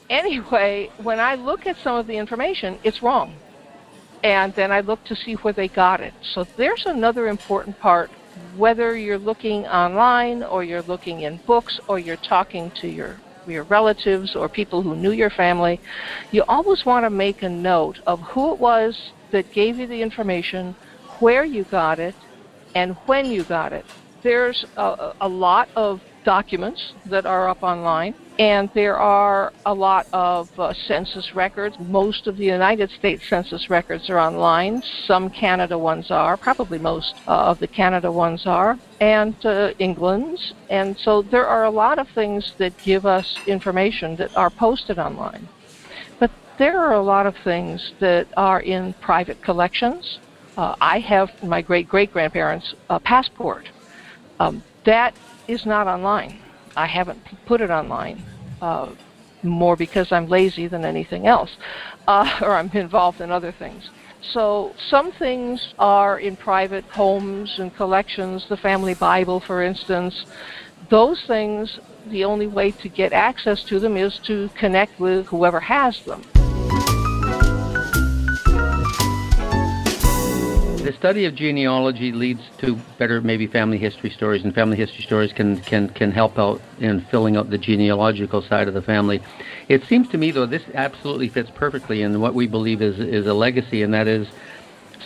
Anyway, 0.08 0.90
when 1.02 1.20
I 1.20 1.36
look 1.36 1.66
at 1.66 1.76
some 1.78 1.96
of 1.96 2.06
the 2.06 2.16
information, 2.16 2.78
it's 2.82 3.02
wrong. 3.02 3.34
And 4.22 4.52
then 4.54 4.70
I 4.70 4.80
look 4.80 5.02
to 5.04 5.16
see 5.16 5.34
where 5.34 5.52
they 5.52 5.68
got 5.68 6.00
it. 6.00 6.12
So 6.22 6.44
there's 6.56 6.84
another 6.86 7.28
important 7.28 7.78
part 7.78 8.10
whether 8.56 8.96
you're 8.96 9.18
looking 9.18 9.66
online 9.66 10.42
or 10.42 10.64
you're 10.64 10.82
looking 10.82 11.22
in 11.22 11.36
books 11.38 11.80
or 11.88 11.98
you're 11.98 12.16
talking 12.16 12.70
to 12.72 12.88
your 12.88 13.18
your 13.46 13.64
relatives 13.64 14.36
or 14.36 14.48
people 14.48 14.82
who 14.82 14.94
knew 14.94 15.10
your 15.10 15.30
family, 15.30 15.80
you 16.30 16.44
always 16.46 16.84
want 16.84 17.04
to 17.04 17.10
make 17.10 17.42
a 17.42 17.48
note 17.48 17.98
of 18.06 18.20
who 18.20 18.52
it 18.52 18.60
was 18.60 19.10
that 19.30 19.50
gave 19.52 19.78
you 19.78 19.86
the 19.86 20.02
information, 20.02 20.74
where 21.18 21.44
you 21.44 21.64
got 21.64 21.98
it, 21.98 22.14
and 22.74 22.94
when 23.06 23.26
you 23.26 23.42
got 23.42 23.72
it. 23.72 23.84
There's 24.22 24.64
a, 24.76 25.12
a 25.22 25.28
lot 25.28 25.68
of 25.76 26.00
documents 26.24 26.80
that 27.06 27.24
are 27.24 27.48
up 27.48 27.62
online, 27.62 28.14
and 28.38 28.68
there 28.74 28.96
are 28.96 29.52
a 29.64 29.72
lot 29.72 30.06
of 30.12 30.48
uh, 30.58 30.74
census 30.86 31.34
records. 31.34 31.74
Most 31.78 32.26
of 32.26 32.36
the 32.36 32.44
United 32.44 32.90
States 32.98 33.22
census 33.30 33.70
records 33.70 34.10
are 34.10 34.18
online. 34.18 34.82
Some 35.06 35.30
Canada 35.30 35.78
ones 35.78 36.10
are, 36.10 36.36
probably 36.36 36.78
most 36.78 37.14
uh, 37.26 37.30
of 37.30 37.58
the 37.60 37.68
Canada 37.68 38.12
ones 38.12 38.42
are, 38.44 38.78
and 39.00 39.34
uh, 39.46 39.70
England's. 39.78 40.52
And 40.68 40.96
so 41.02 41.22
there 41.22 41.46
are 41.46 41.64
a 41.64 41.70
lot 41.70 41.98
of 41.98 42.06
things 42.14 42.52
that 42.58 42.72
give 42.82 43.06
us 43.06 43.26
information 43.46 44.16
that 44.16 44.30
are 44.36 44.50
posted 44.50 44.98
online. 44.98 45.48
But 46.18 46.30
there 46.58 46.78
are 46.78 46.92
a 46.92 47.02
lot 47.02 47.26
of 47.26 47.34
things 47.42 47.92
that 48.00 48.26
are 48.36 48.60
in 48.60 48.94
private 49.00 49.42
collections. 49.42 50.18
Uh, 50.58 50.74
I 50.80 50.98
have 50.98 51.30
my 51.42 51.62
great 51.62 51.88
great 51.88 52.12
grandparents' 52.12 52.74
uh, 52.90 52.98
passport. 52.98 53.66
Um, 54.40 54.62
that 54.84 55.14
is 55.46 55.66
not 55.66 55.86
online. 55.86 56.38
I 56.74 56.86
haven't 56.86 57.22
put 57.46 57.60
it 57.60 57.70
online, 57.70 58.22
uh, 58.62 58.88
more 59.42 59.76
because 59.76 60.10
I'm 60.10 60.28
lazy 60.28 60.66
than 60.66 60.84
anything 60.84 61.26
else, 61.26 61.50
uh, 62.08 62.38
or 62.42 62.56
I'm 62.56 62.70
involved 62.72 63.20
in 63.20 63.30
other 63.30 63.52
things. 63.52 63.90
So 64.32 64.74
some 64.88 65.12
things 65.12 65.74
are 65.78 66.18
in 66.18 66.36
private 66.36 66.84
homes 66.84 67.58
and 67.58 67.74
collections, 67.74 68.46
the 68.48 68.56
family 68.56 68.94
Bible, 68.94 69.40
for 69.40 69.62
instance. 69.62 70.24
Those 70.88 71.22
things, 71.26 71.78
the 72.06 72.24
only 72.24 72.46
way 72.46 72.70
to 72.70 72.88
get 72.88 73.12
access 73.12 73.62
to 73.64 73.78
them 73.78 73.96
is 73.96 74.18
to 74.20 74.48
connect 74.54 74.98
with 74.98 75.26
whoever 75.26 75.60
has 75.60 76.02
them. 76.04 76.22
The 80.90 80.96
study 80.96 81.24
of 81.24 81.36
genealogy 81.36 82.10
leads 82.10 82.40
to 82.58 82.74
better 82.98 83.20
maybe 83.20 83.46
family 83.46 83.78
history 83.78 84.10
stories, 84.10 84.42
and 84.42 84.52
family 84.52 84.76
history 84.76 85.04
stories 85.04 85.32
can, 85.32 85.60
can, 85.60 85.88
can 85.90 86.10
help 86.10 86.36
out 86.36 86.60
in 86.80 87.06
filling 87.12 87.36
out 87.36 87.48
the 87.48 87.58
genealogical 87.58 88.42
side 88.42 88.66
of 88.66 88.74
the 88.74 88.82
family. 88.82 89.22
It 89.68 89.82
seems 89.88 90.08
to 90.08 90.18
me, 90.18 90.32
though, 90.32 90.46
this 90.46 90.64
absolutely 90.74 91.28
fits 91.28 91.48
perfectly 91.54 92.02
in 92.02 92.20
what 92.20 92.34
we 92.34 92.48
believe 92.48 92.82
is, 92.82 92.98
is 92.98 93.24
a 93.28 93.32
legacy, 93.32 93.84
and 93.84 93.94
that 93.94 94.08
is 94.08 94.26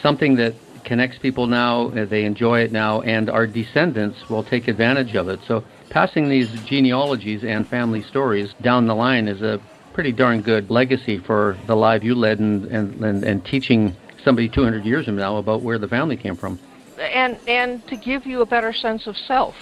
something 0.03 0.37
that 0.37 0.55
connects 0.85 1.19
people 1.19 1.47
now, 1.47 1.89
uh, 1.89 2.07
they 2.07 2.25
enjoy 2.25 2.61
it 2.61 2.73
now, 2.73 3.03
and 3.03 3.29
our 3.29 3.47
descendants 3.47 4.17
will 4.31 4.43
take 4.43 4.69
advantage 4.69 5.15
of 5.15 5.29
it. 5.29 5.41
So 5.47 5.65
passing 5.91 6.31
these 6.31 6.49
genealogies 6.67 7.45
and 7.45 7.69
family 7.69 8.03
stories 8.09 8.55
down 8.63 8.87
the 8.87 8.95
line 8.95 9.29
is 9.29 9.43
a 9.43 9.61
pretty 9.93 10.13
darn 10.13 10.41
good 10.41 10.71
legacy 10.71 11.19
for 11.19 11.59
the 11.67 11.77
life 11.77 12.03
you 12.03 12.15
led 12.15 12.39
and, 12.39 12.65
and, 12.65 13.05
and, 13.05 13.23
and 13.23 13.45
teaching 13.45 13.95
somebody 14.25 14.49
200 14.49 14.85
years 14.85 15.07
from 15.07 15.17
now 15.17 15.37
about 15.37 15.63
where 15.63 15.79
the 15.79 15.89
family 15.89 16.17
came 16.17 16.37
from. 16.37 16.59
And, 16.99 17.39
and 17.47 17.87
to 17.89 17.97
give 17.97 18.27
you 18.27 18.41
a 18.43 18.47
better 18.47 18.73
sense 18.73 19.07
of 19.07 19.17
self 19.17 19.55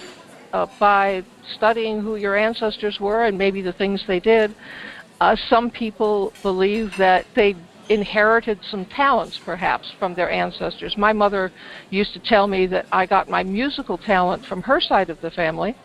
uh, 0.53 0.67
by 0.79 1.23
studying 1.57 2.01
who 2.01 2.15
your 2.15 2.37
ancestors 2.37 2.97
were 2.99 3.25
and 3.25 3.37
maybe 3.37 3.61
the 3.61 3.73
things 3.73 4.03
they 4.07 4.19
did. 4.19 4.55
Uh, 5.19 5.35
some 5.49 5.69
people 5.69 6.33
believe 6.41 6.91
that 6.97 7.25
they 7.35 7.55
inherited 7.89 8.59
some 8.71 8.85
talents 8.85 9.39
perhaps 9.45 9.91
from 9.99 10.15
their 10.15 10.29
ancestors. 10.29 10.95
My 10.97 11.11
mother 11.11 11.51
used 11.89 12.13
to 12.13 12.19
tell 12.19 12.47
me 12.47 12.65
that 12.67 12.85
I 12.91 13.05
got 13.05 13.29
my 13.29 13.43
musical 13.43 13.97
talent 13.97 14.45
from 14.45 14.61
her 14.63 14.79
side 14.79 15.09
of 15.09 15.19
the 15.21 15.31
family. 15.31 15.75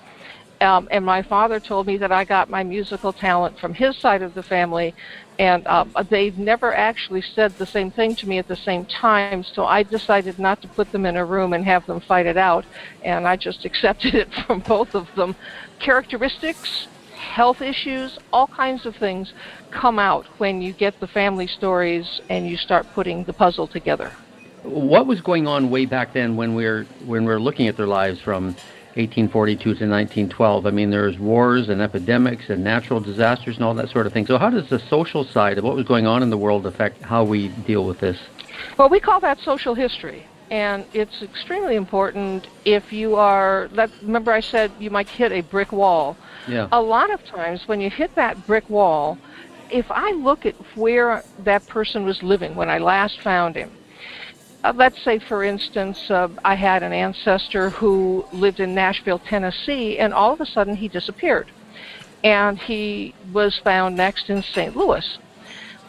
Um, 0.61 0.88
and 0.91 1.05
my 1.05 1.23
father 1.23 1.61
told 1.61 1.87
me 1.87 1.99
that 1.99 2.11
I 2.11 2.25
got 2.25 2.50
my 2.50 2.65
musical 2.65 3.12
talent 3.12 3.59
from 3.59 3.75
his 3.75 3.97
side 3.97 4.23
of 4.23 4.35
the 4.35 4.43
family, 4.43 4.95
and 5.38 5.65
um, 5.69 5.95
they've 6.11 6.37
never 6.37 6.75
actually 6.75 7.23
said 7.23 7.57
the 7.59 7.67
same 7.67 7.93
thing 7.93 8.17
to 8.17 8.29
me 8.29 8.38
at 8.38 8.49
the 8.49 8.57
same 8.57 8.85
time. 8.85 9.45
So 9.45 9.65
I 9.65 9.85
decided 9.85 10.38
not 10.38 10.61
to 10.62 10.69
put 10.69 10.91
them 10.91 11.07
in 11.07 11.17
a 11.17 11.25
room 11.25 11.53
and 11.53 11.65
have 11.65 11.87
them 11.87 12.00
fight 12.00 12.27
it 12.27 12.37
out, 12.37 12.65
and 13.03 13.29
I 13.29 13.37
just 13.37 13.65
accepted 13.71 14.15
it 14.15 14.35
from 14.35 14.61
both 14.61 14.95
of 14.95 15.15
them. 15.15 15.37
Characteristics, 15.79 16.88
health 17.15 17.62
issues, 17.62 18.19
all 18.33 18.49
kinds 18.49 18.85
of 18.85 18.97
things 18.97 19.33
come 19.71 19.99
out 20.00 20.27
when 20.38 20.61
you 20.61 20.73
get 20.73 20.99
the 20.99 21.07
family 21.07 21.47
stories 21.47 22.21
and 22.29 22.49
you 22.49 22.57
start 22.57 22.87
putting 22.95 23.23
the 23.25 23.33
puzzle 23.33 23.69
together. 23.69 24.11
What 24.65 25.07
was 25.07 25.21
going 25.21 25.47
on 25.47 25.71
way 25.71 25.87
back 25.87 26.12
then 26.12 26.35
when 26.35 26.57
we 26.57 26.65
we're 26.65 26.85
when 27.07 27.23
we 27.23 27.29
we're 27.29 27.38
looking 27.38 27.69
at 27.69 27.77
their 27.77 27.87
lives 27.87 28.21
from 28.21 28.57
1842 28.99 29.62
to 29.62 29.69
1912. 29.69 30.67
I 30.67 30.71
mean, 30.71 30.90
there's 30.90 31.19
wars 31.19 31.69
and 31.69 31.81
epidemics 31.81 32.50
and 32.50 32.64
natural 32.64 33.00
disasters 33.00 33.57
and 33.57 33.64
all 33.64 33.75
that 33.75 33.90
sort 33.90 34.07
of 34.07 34.12
thing. 34.12 34.26
So, 34.26 34.38
how 34.38 34.50
does 34.50 34.69
the 34.69 34.81
social 34.81 35.25
side 35.25 35.57
of 35.57 35.64
what 35.64 35.76
was 35.76 35.87
going 35.87 36.07
on 36.07 36.23
in 36.23 36.31
the 36.31 36.37
world 36.37 36.67
affect 36.67 37.02
how 37.02 37.23
we 37.25 37.49
deal 37.49 37.85
with 37.85 38.00
this? 38.00 38.19
Well, 38.76 38.88
we 38.88 39.00
call 39.00 39.21
that 39.21 39.38
social 39.40 39.75
history. 39.75 40.26
And 40.50 40.87
it's 40.95 41.23
extremely 41.23 41.76
important 41.76 42.49
if 42.64 42.93
you 42.93 43.17
are, 43.17 43.69
let, 43.73 43.90
remember 44.02 44.33
I 44.33 44.40
said 44.40 44.73
you 44.78 44.90
might 44.90 45.09
hit 45.09 45.31
a 45.31 45.43
brick 45.43 45.73
wall. 45.73 46.17
Yeah. 46.47 46.69
A 46.73 46.81
lot 46.81 47.11
of 47.11 47.25
times 47.25 47.69
when 47.69 47.81
you 47.81 47.90
hit 47.90 48.14
that 48.14 48.47
brick 48.47 48.69
wall, 48.71 49.19
if 49.71 49.90
I 49.90 50.12
look 50.12 50.47
at 50.47 50.55
where 50.75 51.23
that 51.40 51.67
person 51.67 52.05
was 52.05 52.23
living 52.23 52.55
when 52.55 52.71
I 52.71 52.78
last 52.78 53.21
found 53.21 53.57
him, 53.57 53.71
uh, 54.68 54.72
let's 54.76 55.02
say, 55.02 55.18
for 55.18 55.42
instance, 55.42 56.10
uh, 56.10 56.28
I 56.44 56.54
had 56.54 56.82
an 56.82 56.92
ancestor 56.92 57.70
who 57.70 58.26
lived 58.32 58.60
in 58.60 58.75
Nashville, 58.75 59.18
Tennessee, 59.18 59.98
and 59.98 60.12
all 60.12 60.34
of 60.34 60.42
a 60.42 60.46
sudden 60.46 60.76
he 60.76 60.88
disappeared. 60.88 61.50
And 62.22 62.58
he 62.58 63.14
was 63.32 63.58
found 63.64 63.96
next 63.96 64.28
in 64.28 64.42
St. 64.42 64.76
Louis. 64.76 65.18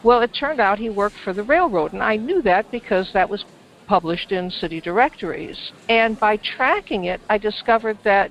Well, 0.02 0.22
it 0.22 0.32
turned 0.32 0.60
out 0.60 0.78
he 0.78 0.88
worked 0.88 1.18
for 1.18 1.34
the 1.34 1.42
railroad, 1.42 1.92
and 1.92 2.02
I 2.02 2.16
knew 2.16 2.40
that 2.42 2.70
because 2.70 3.12
that 3.12 3.28
was 3.28 3.44
published 3.86 4.32
in 4.32 4.50
city 4.50 4.80
directories. 4.80 5.72
And 5.90 6.18
by 6.18 6.38
tracking 6.38 7.04
it, 7.04 7.20
I 7.28 7.36
discovered 7.36 7.98
that 8.04 8.30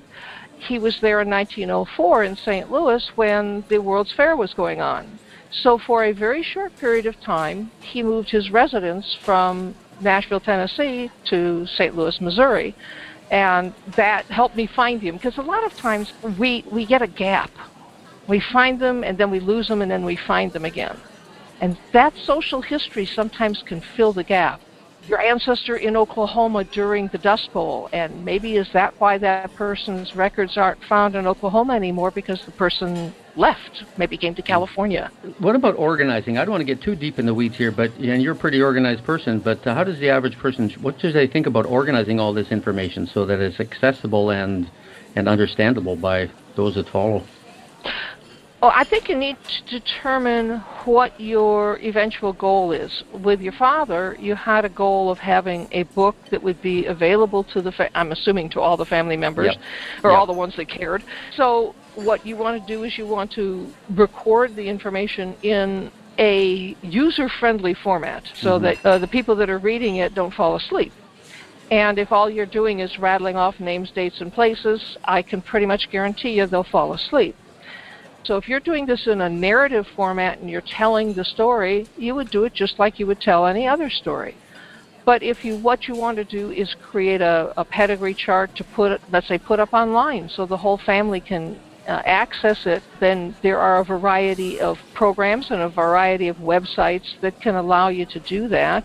he 0.57 0.79
was 0.79 0.99
there 0.99 1.21
in 1.21 1.29
1904 1.29 2.23
in 2.23 2.35
St. 2.35 2.71
Louis 2.71 3.07
when 3.15 3.63
the 3.67 3.77
World's 3.79 4.13
Fair 4.13 4.35
was 4.35 4.55
going 4.55 4.81
on. 4.81 5.19
So, 5.51 5.77
for 5.77 6.03
a 6.03 6.11
very 6.11 6.41
short 6.41 6.75
period 6.77 7.05
of 7.05 7.19
time, 7.21 7.71
he 7.81 8.01
moved 8.03 8.29
his 8.31 8.51
residence 8.51 9.13
from 9.13 9.75
Nashville, 10.01 10.39
Tennessee 10.39 11.11
to 11.25 11.65
St. 11.67 11.95
Louis, 11.95 12.19
Missouri. 12.21 12.75
And 13.31 13.73
that 13.95 14.25
helped 14.25 14.55
me 14.55 14.65
find 14.65 15.01
him 15.01 15.15
because 15.15 15.37
a 15.37 15.41
lot 15.41 15.63
of 15.63 15.75
times 15.75 16.11
we, 16.37 16.63
we 16.71 16.85
get 16.85 17.01
a 17.01 17.07
gap. 17.07 17.51
We 18.27 18.39
find 18.39 18.79
them 18.79 19.03
and 19.03 19.17
then 19.17 19.29
we 19.29 19.39
lose 19.39 19.67
them 19.67 19.81
and 19.81 19.91
then 19.91 20.03
we 20.05 20.15
find 20.15 20.51
them 20.51 20.65
again. 20.65 20.97
And 21.61 21.77
that 21.91 22.15
social 22.15 22.61
history 22.61 23.05
sometimes 23.05 23.61
can 23.63 23.81
fill 23.81 24.13
the 24.13 24.23
gap 24.23 24.61
your 25.09 25.19
ancestor 25.19 25.77
in 25.77 25.97
Oklahoma 25.97 26.63
during 26.65 27.07
the 27.07 27.17
Dust 27.17 27.51
Bowl, 27.51 27.89
and 27.91 28.23
maybe 28.23 28.55
is 28.55 28.71
that 28.73 28.93
why 28.99 29.17
that 29.17 29.53
person's 29.55 30.15
records 30.15 30.55
aren't 30.55 30.83
found 30.83 31.15
in 31.15 31.25
Oklahoma 31.25 31.73
anymore 31.73 32.11
because 32.11 32.43
the 32.45 32.51
person 32.51 33.13
left, 33.39 33.83
maybe 33.97 34.17
came 34.17 34.35
to 34.35 34.41
California. 34.41 35.09
What 35.39 35.55
about 35.55 35.75
organizing? 35.77 36.37
I 36.37 36.45
don't 36.45 36.51
want 36.51 36.61
to 36.61 36.65
get 36.65 36.83
too 36.83 36.95
deep 36.95 37.17
in 37.17 37.25
the 37.25 37.33
weeds 37.33 37.55
here, 37.57 37.71
but 37.71 37.91
and 37.95 38.21
you're 38.21 38.33
a 38.33 38.37
pretty 38.37 38.61
organized 38.61 39.03
person. 39.05 39.39
But 39.39 39.63
how 39.63 39.83
does 39.83 39.99
the 39.99 40.09
average 40.09 40.37
person? 40.37 40.69
What 40.81 40.99
do 40.99 41.11
they 41.11 41.25
think 41.25 41.47
about 41.47 41.65
organizing 41.65 42.19
all 42.19 42.33
this 42.33 42.51
information 42.51 43.07
so 43.07 43.25
that 43.25 43.39
it's 43.39 43.59
accessible 43.59 44.29
and 44.29 44.69
and 45.15 45.27
understandable 45.27 45.95
by 45.95 46.29
those 46.55 46.75
that 46.75 46.89
follow? 46.89 47.23
Well, 48.61 48.73
I 48.75 48.83
think 48.83 49.07
you 49.07 49.15
need 49.15 49.37
to 49.45 49.79
determine 49.79 50.59
what 50.83 51.17
your 51.17 51.77
eventual 51.77 52.33
goal 52.33 52.73
is. 52.73 53.03
With 53.13 53.39
your 53.39 53.53
father, 53.53 54.17
you 54.19 54.35
had 54.35 54.65
a 54.65 54.69
goal 54.69 55.09
of 55.09 55.19
having 55.19 55.69
a 55.71 55.83
book 55.83 56.15
that 56.29 56.43
would 56.43 56.61
be 56.61 56.85
available 56.85 57.45
to 57.45 57.61
the, 57.61 57.71
fa- 57.71 57.89
I'm 57.95 58.11
assuming 58.11 58.49
to 58.49 58.59
all 58.59 58.75
the 58.75 58.85
family 58.85 59.15
members, 59.15 59.53
yep. 59.55 59.63
or 60.03 60.11
yep. 60.11 60.19
all 60.19 60.25
the 60.25 60.33
ones 60.33 60.57
that 60.57 60.67
cared. 60.67 61.03
So 61.37 61.73
what 61.95 62.25
you 62.25 62.35
want 62.35 62.59
to 62.61 62.67
do 62.67 62.83
is 62.83 62.97
you 62.97 63.07
want 63.07 63.31
to 63.33 63.71
record 63.91 64.57
the 64.57 64.67
information 64.67 65.35
in 65.41 65.89
a 66.17 66.75
user-friendly 66.81 67.75
format 67.75 68.29
so 68.35 68.55
mm-hmm. 68.55 68.63
that 68.65 68.85
uh, 68.85 68.97
the 68.97 69.07
people 69.07 69.35
that 69.35 69.49
are 69.49 69.57
reading 69.57 69.95
it 69.97 70.13
don't 70.13 70.33
fall 70.33 70.57
asleep. 70.57 70.91
And 71.71 71.97
if 71.97 72.11
all 72.11 72.29
you're 72.29 72.45
doing 72.45 72.79
is 72.79 72.99
rattling 72.99 73.37
off 73.37 73.61
names, 73.61 73.89
dates, 73.91 74.19
and 74.19 74.33
places, 74.33 74.97
I 75.05 75.21
can 75.21 75.41
pretty 75.41 75.65
much 75.65 75.89
guarantee 75.89 76.31
you 76.31 76.45
they'll 76.45 76.63
fall 76.63 76.91
asleep. 76.91 77.35
So 78.25 78.37
if 78.37 78.47
you're 78.47 78.59
doing 78.59 78.85
this 78.85 79.07
in 79.07 79.21
a 79.21 79.29
narrative 79.29 79.85
format 79.95 80.39
and 80.39 80.49
you're 80.49 80.63
telling 80.77 81.13
the 81.13 81.23
story, 81.23 81.87
you 81.97 82.15
would 82.15 82.29
do 82.29 82.43
it 82.43 82.53
just 82.53 82.77
like 82.79 82.99
you 82.99 83.07
would 83.07 83.21
tell 83.21 83.45
any 83.45 83.67
other 83.67 83.89
story. 83.89 84.35
But 85.05 85.23
if 85.23 85.43
you 85.43 85.55
what 85.55 85.87
you 85.87 85.95
want 85.95 86.17
to 86.17 86.23
do 86.25 86.51
is 86.51 86.69
create 86.91 87.21
a, 87.21 87.51
a 87.57 87.65
pedigree 87.65 88.13
chart 88.13 88.55
to 88.57 88.63
put, 88.75 89.01
let's 89.11 89.27
say, 89.27 89.39
put 89.39 89.59
up 89.59 89.73
online 89.73 90.29
so 90.35 90.45
the 90.45 90.57
whole 90.57 90.79
family 90.85 91.19
can 91.19 91.59
uh, 91.87 92.01
access 92.05 92.59
it, 92.65 92.83
then 92.99 93.35
there 93.41 93.59
are 93.59 93.79
a 93.79 93.85
variety 93.85 94.59
of 94.59 94.77
programs 94.93 95.47
and 95.49 95.61
a 95.61 95.69
variety 95.69 96.27
of 96.27 96.37
websites 96.37 97.07
that 97.21 97.39
can 97.41 97.55
allow 97.55 97.87
you 97.87 98.05
to 98.05 98.19
do 98.19 98.47
that. 98.49 98.83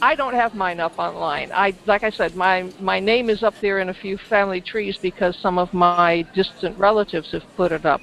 I 0.00 0.14
don't 0.14 0.34
have 0.34 0.54
mine 0.54 0.78
up 0.78 0.92
online. 0.98 1.50
I, 1.52 1.74
like 1.86 2.04
I 2.04 2.10
said, 2.10 2.36
my 2.36 2.70
my 2.78 3.00
name 3.00 3.30
is 3.30 3.42
up 3.42 3.54
there 3.60 3.80
in 3.80 3.88
a 3.88 3.94
few 3.94 4.18
family 4.28 4.60
trees 4.60 4.96
because 5.02 5.36
some 5.40 5.58
of 5.58 5.72
my 5.72 6.24
distant 6.34 6.78
relatives 6.78 7.28
have 7.32 7.42
put 7.56 7.72
it 7.72 7.84
up. 7.84 8.00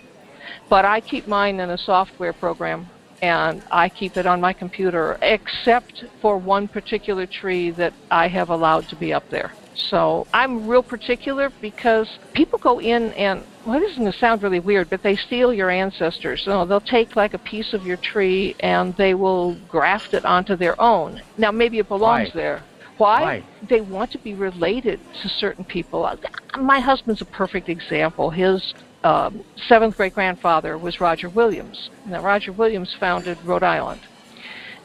But 0.70 0.86
I 0.86 1.02
keep 1.02 1.28
mine 1.28 1.60
in 1.60 1.70
a 1.70 1.78
software 1.78 2.34
program 2.34 2.88
and 3.22 3.64
I 3.72 3.90
keep 3.90 4.18
it 4.18 4.26
on 4.26 4.42
my 4.42 4.54
computer, 4.54 5.18
except 5.22 6.04
for 6.22 6.38
one 6.38 6.68
particular 6.68 7.28
tree 7.28 7.72
that 7.72 7.94
I 8.10 8.28
have 8.28 8.50
allowed 8.50 8.88
to 8.90 8.96
be 8.96 9.14
up 9.14 9.24
there. 9.30 9.54
So 9.90 10.28
I'm 10.34 10.68
real 10.68 10.84
particular 10.84 11.52
because 11.62 12.08
people 12.34 12.60
go 12.60 12.80
in 12.80 13.14
and 13.14 13.46
well, 13.66 13.80
this 13.80 13.92
is 13.92 13.98
going 13.98 14.12
to 14.12 14.18
sound 14.18 14.42
really 14.42 14.60
weird, 14.60 14.90
but 14.90 15.04
they 15.04 15.16
steal 15.16 15.54
your 15.54 15.70
ancestors. 15.70 16.42
So 16.44 16.66
they'll 16.66 16.82
take 16.82 17.16
like 17.16 17.36
a 17.36 17.40
piece 17.40 17.74
of 17.74 17.86
your 17.86 17.98
tree 17.98 18.56
and 18.62 18.96
they 18.98 19.14
will 19.14 19.56
graft 19.68 20.14
it 20.14 20.26
onto 20.26 20.56
their 20.56 20.80
own. 20.82 21.22
Now 21.38 21.52
maybe 21.52 21.78
it 21.78 21.88
belongs 21.88 22.30
Why? 22.30 22.42
there. 22.42 22.64
Why? 23.02 23.22
Why? 23.22 23.44
They 23.68 23.82
want 23.82 24.12
to 24.12 24.20
be 24.20 24.34
related 24.34 25.00
to 25.22 25.30
certain 25.30 25.66
people. 25.66 26.00
My 26.60 26.80
husband's 26.80 27.22
a 27.22 27.26
perfect 27.26 27.68
example. 27.68 28.30
His 28.30 28.74
um, 29.04 29.44
seventh 29.68 29.98
great 29.98 30.14
grandfather 30.14 30.78
was 30.78 31.02
Roger 31.02 31.28
Williams. 31.28 31.90
Now, 32.06 32.22
Roger 32.22 32.52
Williams 32.52 32.96
founded 33.00 33.38
Rhode 33.44 33.64
Island. 33.64 34.02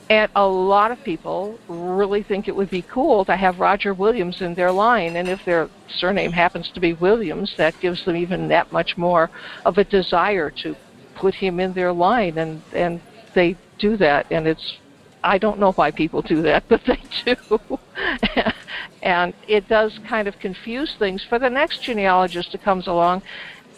And 0.09 0.31
a 0.37 0.47
lot 0.47 0.93
of 0.93 1.03
people 1.03 1.59
really 1.69 2.23
think 2.23 2.47
it 2.49 2.55
would 2.57 2.71
be 2.71 2.83
cool 2.83 3.25
to 3.25 3.37
have 3.37 3.59
Roger 3.59 3.93
Williams 3.93 4.41
in 4.41 4.55
their 4.55 4.73
line. 4.73 5.17
And 5.17 5.29
if 5.29 5.45
their 5.45 5.69
surname 5.89 6.33
happens 6.33 6.71
to 6.71 6.81
be 6.81 6.93
Williams, 6.95 7.55
that 7.57 7.79
gives 7.81 8.05
them 8.05 8.17
even 8.17 8.49
that 8.49 8.73
much 8.73 8.97
more 8.97 9.31
of 9.65 9.79
a 9.79 9.85
desire 9.85 10.49
to 10.63 10.77
put 11.17 11.35
him 11.35 11.59
in 11.61 11.73
their 11.75 11.93
line. 11.93 12.39
And, 12.39 12.63
and 12.73 13.01
they 13.35 13.57
do 13.79 13.97
that. 13.97 14.27
And 14.31 14.47
it's, 14.47 14.79
I 15.25 15.39
don't 15.39 15.59
know 15.59 15.73
why 15.73 15.91
people 15.91 16.23
do 16.23 16.43
that, 16.43 16.65
but 16.69 16.85
they 16.85 17.01
do. 17.25 17.79
and 19.03 19.35
it 19.49 19.69
does 19.69 19.99
kind 20.07 20.29
of 20.29 20.39
confuse 20.39 20.95
things 20.99 21.25
for 21.25 21.39
the 21.39 21.51
next 21.51 21.83
genealogist 21.83 22.53
who 22.53 22.59
comes 22.59 22.87
along 22.87 23.23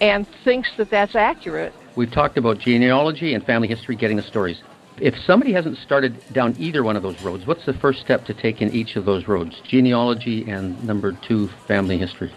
and 0.00 0.26
thinks 0.44 0.70
that 0.76 0.90
that's 0.90 1.14
accurate. 1.14 1.72
We've 1.96 2.10
talked 2.10 2.38
about 2.38 2.58
genealogy 2.58 3.34
and 3.34 3.44
family 3.44 3.68
history, 3.68 3.96
getting 3.96 4.16
the 4.16 4.22
stories. 4.22 4.62
If 5.00 5.16
somebody 5.18 5.52
hasn't 5.52 5.78
started 5.78 6.20
down 6.32 6.56
either 6.58 6.82
one 6.82 6.96
of 6.96 7.02
those 7.02 7.20
roads, 7.22 7.46
what's 7.46 7.64
the 7.64 7.72
first 7.72 8.00
step 8.00 8.24
to 8.26 8.34
take 8.34 8.60
in 8.60 8.72
each 8.72 8.96
of 8.96 9.04
those 9.04 9.28
roads? 9.28 9.60
Genealogy 9.60 10.48
and 10.50 10.82
number 10.84 11.12
two, 11.12 11.48
family 11.66 11.98
history. 11.98 12.32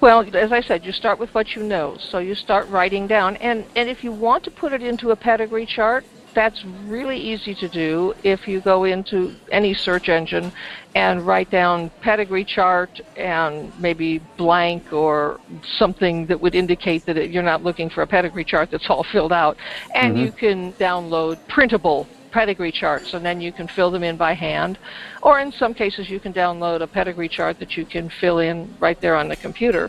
Well, 0.00 0.20
as 0.36 0.52
I 0.52 0.60
said, 0.60 0.84
you 0.84 0.92
start 0.92 1.18
with 1.18 1.34
what 1.34 1.56
you 1.56 1.62
know. 1.62 1.96
So 1.98 2.18
you 2.18 2.34
start 2.34 2.68
writing 2.68 3.06
down. 3.06 3.36
And, 3.36 3.64
and 3.74 3.88
if 3.88 4.04
you 4.04 4.12
want 4.12 4.44
to 4.44 4.50
put 4.50 4.72
it 4.72 4.82
into 4.82 5.10
a 5.10 5.16
pedigree 5.16 5.66
chart, 5.66 6.04
that's 6.34 6.64
really 6.86 7.18
easy 7.18 7.54
to 7.54 7.68
do 7.68 8.14
if 8.22 8.46
you 8.46 8.60
go 8.60 8.84
into 8.84 9.34
any 9.50 9.74
search 9.74 10.08
engine 10.08 10.52
and 10.94 11.26
write 11.26 11.50
down 11.50 11.90
pedigree 12.00 12.44
chart 12.44 13.00
and 13.16 13.72
maybe 13.80 14.18
blank 14.36 14.92
or 14.92 15.40
something 15.78 16.26
that 16.26 16.40
would 16.40 16.54
indicate 16.54 17.06
that 17.06 17.16
it, 17.16 17.30
you're 17.30 17.42
not 17.42 17.64
looking 17.64 17.88
for 17.88 18.02
a 18.02 18.06
pedigree 18.06 18.44
chart 18.44 18.70
that's 18.70 18.88
all 18.90 19.02
filled 19.02 19.32
out. 19.32 19.56
And 19.94 20.14
mm-hmm. 20.14 20.24
you 20.24 20.32
can 20.32 20.72
download 20.74 21.38
printable 21.48 22.06
pedigree 22.30 22.72
charts 22.72 23.14
and 23.14 23.24
then 23.24 23.40
you 23.40 23.52
can 23.52 23.68
fill 23.68 23.90
them 23.90 24.02
in 24.02 24.16
by 24.16 24.34
hand. 24.34 24.78
Or 25.22 25.40
in 25.40 25.52
some 25.52 25.72
cases, 25.72 26.10
you 26.10 26.20
can 26.20 26.32
download 26.32 26.80
a 26.80 26.86
pedigree 26.86 27.28
chart 27.28 27.58
that 27.60 27.76
you 27.76 27.84
can 27.84 28.08
fill 28.08 28.40
in 28.40 28.74
right 28.80 29.00
there 29.00 29.16
on 29.16 29.28
the 29.28 29.36
computer. 29.36 29.88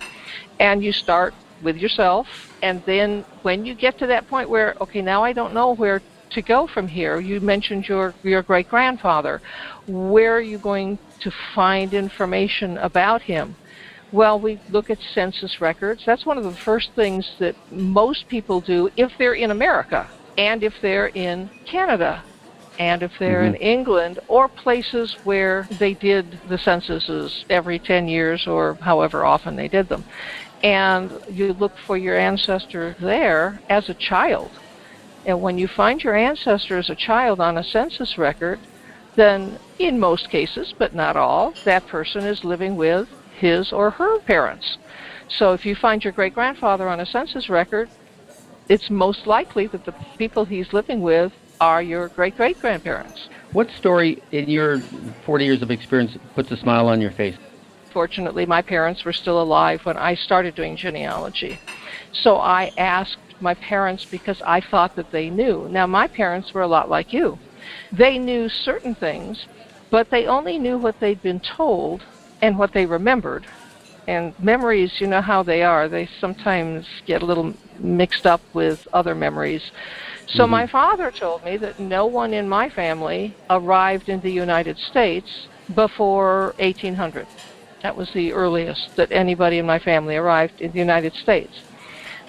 And 0.60 0.84
you 0.84 0.92
start 0.92 1.34
with 1.62 1.78
yourself. 1.78 2.54
And 2.62 2.84
then 2.86 3.26
when 3.42 3.66
you 3.66 3.74
get 3.74 3.98
to 4.00 4.08
that 4.08 4.28
point 4.28 4.50
where, 4.50 4.76
okay, 4.82 5.02
now 5.02 5.24
I 5.24 5.34
don't 5.34 5.54
know 5.54 5.74
where 5.74 6.02
to 6.32 6.42
go 6.42 6.68
from 6.68 6.88
here? 6.88 7.20
You 7.20 7.40
mentioned 7.40 7.88
your, 7.88 8.14
your 8.24 8.42
great 8.42 8.70
grandfather. 8.70 9.42
Where 9.88 10.36
are 10.36 10.42
you 10.42 10.58
going 10.58 10.98
to 11.22 11.32
find 11.54 11.94
information 11.94 12.78
about 12.78 13.22
him? 13.24 13.56
Well, 14.12 14.40
we 14.40 14.60
look 14.70 14.90
at 14.90 15.00
census 15.14 15.60
records. 15.60 16.04
That's 16.06 16.26
one 16.26 16.38
of 16.38 16.44
the 16.44 16.52
first 16.52 16.92
things 16.94 17.30
that 17.40 17.56
most 17.72 18.28
people 18.28 18.62
do 18.62 18.90
if 18.96 19.12
they're 19.18 19.34
in 19.34 19.52
America 19.52 20.08
and 20.38 20.64
if 20.64 20.74
they're 20.82 21.08
in 21.08 21.50
Canada 21.66 22.24
and 22.78 23.04
if 23.04 23.12
they're 23.20 23.44
mm-hmm. 23.44 23.56
in 23.56 23.62
England 23.62 24.20
or 24.28 24.48
places 24.48 25.14
where 25.24 25.68
they 25.80 25.94
did 25.94 26.40
the 26.48 26.58
censuses 26.58 27.46
every 27.50 27.80
10 27.80 28.08
years 28.08 28.48
or 28.48 28.76
however 28.76 29.26
often 29.26 29.56
they 29.56 29.68
did 29.68 29.90
them. 29.90 30.04
And 30.64 31.12
you 31.30 31.54
look 31.54 31.78
for 31.78 31.98
your 31.98 32.16
ancestor 32.16 32.96
there 33.00 33.60
as 33.70 33.90
a 33.90 33.94
child 33.94 34.52
and 35.26 35.42
when 35.42 35.58
you 35.58 35.68
find 35.68 36.04
your 36.04 36.16
ancestor 36.16 36.78
as 36.78 36.90
a 36.90 36.96
child 36.96 37.40
on 37.40 37.58
a 37.58 37.64
census 37.64 38.18
record, 38.18 38.60
then 39.16 39.58
in 39.80 40.00
most 40.00 40.30
cases, 40.30 40.74
but 40.78 40.94
not 40.94 41.16
all, 41.16 41.54
that 41.66 41.88
person 41.88 42.26
is 42.26 42.44
living 42.44 42.76
with 42.76 43.08
his 43.40 43.72
or 43.72 43.90
her 43.90 44.20
parents. 44.22 44.78
So 45.38 45.54
if 45.54 45.66
you 45.66 45.76
find 45.76 46.04
your 46.04 46.14
great 46.14 46.34
grandfather 46.34 46.88
on 46.88 47.00
a 47.00 47.06
census 47.06 47.50
record, 47.50 47.90
it's 48.70 48.90
most 48.90 49.28
likely 49.28 49.68
that 49.68 49.86
the 49.86 49.94
people 50.18 50.46
he's 50.46 50.72
living 50.74 51.02
with 51.02 51.32
are 51.60 51.82
your 51.82 52.10
great 52.10 52.36
great 52.36 52.60
grandparents. 52.60 53.30
What 53.54 53.70
story 53.78 54.22
in 54.32 54.50
your 54.50 54.82
40 55.26 55.46
years 55.46 55.62
of 55.62 55.72
experience 55.72 56.18
puts 56.36 56.52
a 56.52 56.58
smile 56.58 56.88
on 56.88 57.00
your 57.00 57.12
face? 57.12 57.36
Fortunately, 57.94 58.46
my 58.46 58.62
parents 58.62 59.06
were 59.06 59.14
still 59.14 59.42
alive 59.42 59.80
when 59.84 59.98
I 59.98 60.16
started 60.16 60.56
doing 60.56 60.76
genealogy. 60.76 61.58
So 62.24 62.38
I 62.38 62.72
asked 62.78 63.18
my 63.46 63.54
parents 63.54 64.04
because 64.04 64.42
I 64.42 64.60
thought 64.60 64.96
that 64.98 65.12
they 65.12 65.30
knew. 65.30 65.70
Now, 65.70 65.88
my 65.88 66.08
parents 66.08 66.54
were 66.54 66.64
a 66.64 66.74
lot 66.78 66.90
like 66.90 67.14
you. 67.14 67.40
They 67.92 68.18
knew 68.18 68.50
certain 68.50 68.96
things, 68.96 69.46
but 69.90 70.10
they 70.10 70.26
only 70.26 70.58
knew 70.58 70.78
what 70.78 71.00
they'd 71.00 71.22
been 71.22 71.40
told 71.40 72.04
and 72.42 72.58
what 72.60 72.74
they 72.74 72.86
remembered. 72.86 73.46
And 74.08 74.34
memories, 74.40 75.00
you 75.00 75.08
know 75.08 75.22
how 75.22 75.42
they 75.44 75.64
are, 75.64 75.88
they 75.88 76.08
sometimes 76.20 76.86
get 77.06 77.22
a 77.22 77.26
little 77.26 77.54
mixed 77.80 78.26
up 78.28 78.42
with 78.54 78.88
other 78.94 79.16
memories. 79.16 79.64
So 80.28 80.44
mm-hmm. 80.44 80.52
my 80.52 80.68
father 80.68 81.12
told 81.12 81.44
me 81.44 81.58
that 81.58 81.80
no 81.80 82.06
one 82.06 82.34
in 82.34 82.48
my 82.50 82.70
family 82.70 83.36
arrived 83.50 84.10
in 84.10 84.20
the 84.22 84.32
United 84.32 84.78
States 84.78 85.48
before 85.74 86.54
1800. 86.60 87.28
That 87.82 87.96
was 87.96 88.10
the 88.14 88.34
earliest 88.34 88.96
that 88.96 89.12
anybody 89.12 89.58
in 89.60 89.66
my 89.66 89.80
family 89.80 90.16
arrived 90.16 90.62
in 90.62 90.72
the 90.72 90.80
United 90.80 91.14
States. 91.14 91.54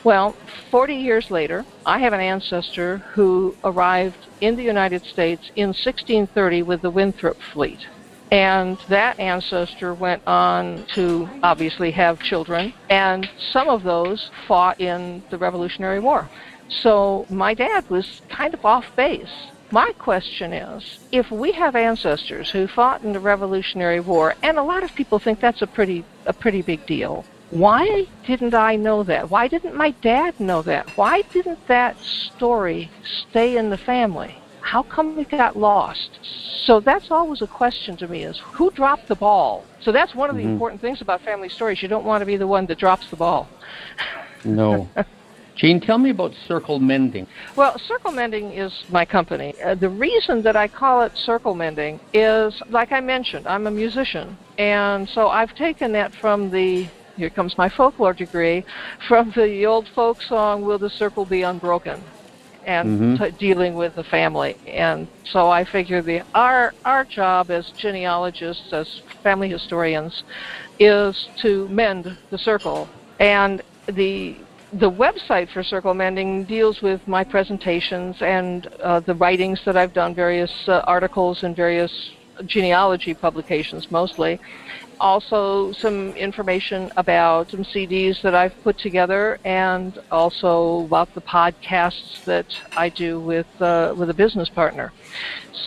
Well, 0.05 0.33
40 0.71 0.95
years 0.95 1.31
later, 1.31 1.65
I 1.85 1.99
have 1.99 2.13
an 2.13 2.21
ancestor 2.21 2.99
who 3.15 3.57
arrived 3.65 4.27
in 4.41 4.57
the 4.57 4.63
United 4.63 5.05
States 5.05 5.51
in 5.57 5.69
1630 5.69 6.63
with 6.63 6.83
the 6.83 6.91
Winthrop 6.91 7.41
fleet. 7.41 7.87
And 8.31 8.79
that 8.89 9.21
ancestor 9.21 9.95
went 9.95 10.23
on 10.27 10.85
to 10.95 11.29
obviously 11.43 11.93
have 11.93 12.21
children, 12.21 12.73
and 12.91 13.29
some 13.53 13.69
of 13.69 13.85
those 13.85 14.31
fought 14.49 14.81
in 14.81 15.23
the 15.31 15.39
Revolutionary 15.39 16.01
War. 16.01 16.29
So 16.69 17.27
my 17.31 17.55
dad 17.55 17.89
was 17.89 18.23
kind 18.29 18.53
of 18.53 18.65
off 18.65 18.95
base. 18.97 19.31
My 19.71 19.93
question 19.99 20.53
is 20.53 20.99
if 21.13 21.31
we 21.31 21.53
have 21.53 21.77
ancestors 21.77 22.51
who 22.51 22.67
fought 22.67 23.03
in 23.03 23.13
the 23.13 23.21
Revolutionary 23.21 24.01
War, 24.01 24.35
and 24.43 24.59
a 24.59 24.63
lot 24.63 24.83
of 24.83 24.95
people 24.95 25.19
think 25.19 25.41
that's 25.41 25.63
a 25.63 25.67
pretty, 25.67 26.05
a 26.25 26.33
pretty 26.33 26.63
big 26.63 26.87
deal, 26.87 27.25
why 27.51 28.07
didn't 28.27 28.55
I 28.55 28.77
know 28.77 29.03
that? 29.05 29.31
Why 29.31 29.49
didn't 29.49 29.77
my 29.77 29.91
dad 29.91 30.41
know 30.41 30.63
that? 30.63 30.91
Why 30.97 31.23
didn't 31.23 31.67
that 31.69 31.97
story 32.01 32.91
stay 33.05 33.57
in 33.57 33.71
the 33.71 33.79
family? 33.79 34.35
How 34.61 34.83
come 34.83 35.17
we 35.17 35.25
got 35.25 35.57
lost? 35.57 36.19
So 36.65 36.81
that's 36.81 37.13
always 37.13 37.43
a 37.43 37.47
question 37.47 37.97
to 37.99 38.09
me 38.09 38.25
is 38.25 38.39
who 38.39 38.73
dropped 38.73 39.07
the 39.07 39.15
ball? 39.15 39.65
So 39.81 39.93
that's 39.93 40.15
one 40.15 40.29
of 40.29 40.37
the 40.37 40.43
mm-hmm. 40.43 40.53
important 40.53 40.81
things 40.81 41.01
about 41.01 41.21
family 41.21 41.49
stories. 41.49 41.81
You 41.81 41.89
don't 41.89 42.05
want 42.05 42.23
to 42.23 42.27
be 42.27 42.37
the 42.37 42.49
one 42.49 42.67
that 42.67 42.79
drops 42.79 43.09
the 43.09 43.17
ball. 43.17 43.49
No. 44.45 44.89
Jean, 45.57 45.81
tell 45.81 45.97
me 45.97 46.11
about 46.11 46.35
Circle 46.47 46.81
Mending. 46.81 47.27
Well, 47.55 47.79
Circle 47.79 48.13
Mending 48.13 48.53
is 48.53 48.73
my 48.91 49.07
company. 49.07 49.55
Uh, 49.63 49.75
the 49.75 49.89
reason 49.89 50.43
that 50.43 50.55
I 50.55 50.69
call 50.69 51.01
it 51.03 51.17
Circle 51.17 51.55
Mending 51.55 51.99
is, 52.13 52.61
like 52.69 52.93
I 52.93 53.01
mentioned, 53.01 53.47
I'm 53.47 53.67
a 53.67 53.71
musician. 53.71 54.37
And 54.59 55.09
so 55.09 55.29
I've 55.29 55.55
taken 55.55 55.93
that 55.93 56.15
from 56.15 56.51
the 56.51 56.89
here 57.17 57.31
comes 57.31 57.57
my 57.57 57.69
folklore 57.69 58.13
degree, 58.13 58.65
from 59.09 59.33
the 59.33 59.67
old 59.67 59.89
folk 59.89 60.23
song, 60.23 60.63
Will 60.63 60.79
the 60.79 60.91
Circle 60.91 61.25
Be 61.25 61.43
Unbroken? 61.43 62.03
And 62.65 62.89
mm-hmm. 62.89 63.25
t- 63.25 63.31
dealing 63.39 63.75
with 63.75 63.95
the 63.95 64.03
family. 64.03 64.57
And 64.67 65.07
so 65.25 65.49
I 65.49 65.65
figure 65.65 66.03
the 66.03 66.23
our 66.35 66.75
our 66.85 67.05
job 67.05 67.51
as 67.53 67.71
genealogists, 67.71 68.73
as 68.73 69.03
family 69.23 69.49
historians, 69.49 70.25
is 70.81 71.29
to 71.43 71.69
mend 71.69 72.19
the 72.31 72.39
circle. 72.39 72.89
And 73.21 73.63
the 73.87 74.37
the 74.73 74.91
website 74.91 75.49
for 75.49 75.63
Circle 75.63 75.95
Mending 75.95 76.43
deals 76.43 76.83
with 76.83 77.07
my 77.07 77.23
presentations 77.23 78.21
and 78.21 78.67
uh, 78.83 78.99
the 78.99 79.15
writings 79.15 79.61
that 79.65 79.77
I've 79.77 79.93
done, 79.93 80.13
various 80.13 80.69
uh, 80.69 80.83
articles 80.89 81.45
and 81.45 81.55
various 81.55 82.11
genealogy 82.45 83.15
publications 83.15 83.87
mostly, 83.91 84.41
also 85.01 85.73
some 85.73 86.11
information 86.17 86.91
about 86.97 87.51
some 87.51 87.65
CDs 87.65 88.21
that 88.23 88.35
I've 88.35 88.55
put 88.63 88.79
together, 88.79 89.39
and 89.45 89.99
also 90.11 90.85
about 90.85 91.15
the 91.15 91.21
podcasts 91.23 92.25
that 92.25 92.47
I 92.77 92.89
do 92.89 93.21
with 93.21 93.47
uh, 93.61 93.95
with 93.97 94.11
a 94.11 94.15
business 94.15 94.49
partner. 94.49 94.93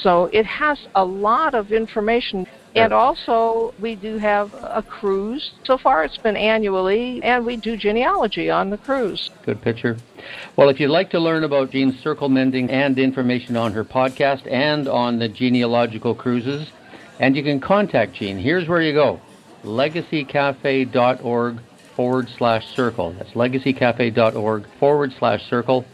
So 0.04 0.26
it 0.32 0.46
has 0.46 0.80
a 0.96 1.04
lot 1.04 1.54
of 1.54 1.72
information. 1.72 2.46
And 2.84 2.94
also, 2.94 3.74
we 3.80 3.96
do 3.96 4.18
have 4.18 4.54
a 4.54 4.82
cruise. 4.82 5.52
So 5.64 5.78
far, 5.78 6.04
it's 6.04 6.18
been 6.18 6.38
annually, 6.38 7.22
and 7.24 7.46
we 7.46 7.58
do 7.58 7.78
genealogy 7.78 8.50
on 8.50 8.70
the 8.70 8.78
cruise. 8.78 9.30
Good 9.46 9.62
picture. 9.62 9.98
Well, 10.56 10.70
if 10.70 10.80
you'd 10.80 10.90
like 10.90 11.10
to 11.12 11.20
learn 11.20 11.44
about 11.44 11.72
Jean's 11.72 12.00
circle 12.00 12.30
mending 12.30 12.70
and 12.70 12.98
information 12.98 13.58
on 13.58 13.74
her 13.74 13.84
podcast 13.84 14.50
and 14.52 14.88
on 14.88 15.20
the 15.20 15.28
genealogical 15.28 16.16
cruises, 16.16 16.70
and 17.20 17.36
you 17.36 17.44
can 17.44 17.60
contact 17.60 18.14
Jean. 18.14 18.38
Here's 18.38 18.68
where 18.68 18.82
you 18.82 18.94
go 18.94 19.20
legacycafe.org 19.64 21.60
forward 21.96 22.30
slash 22.38 22.74
circle. 22.76 23.12
That's 23.12 23.32
legacycafe.org 23.32 24.66
forward 24.80 25.14
slash 25.20 25.50
circle. 25.50 25.86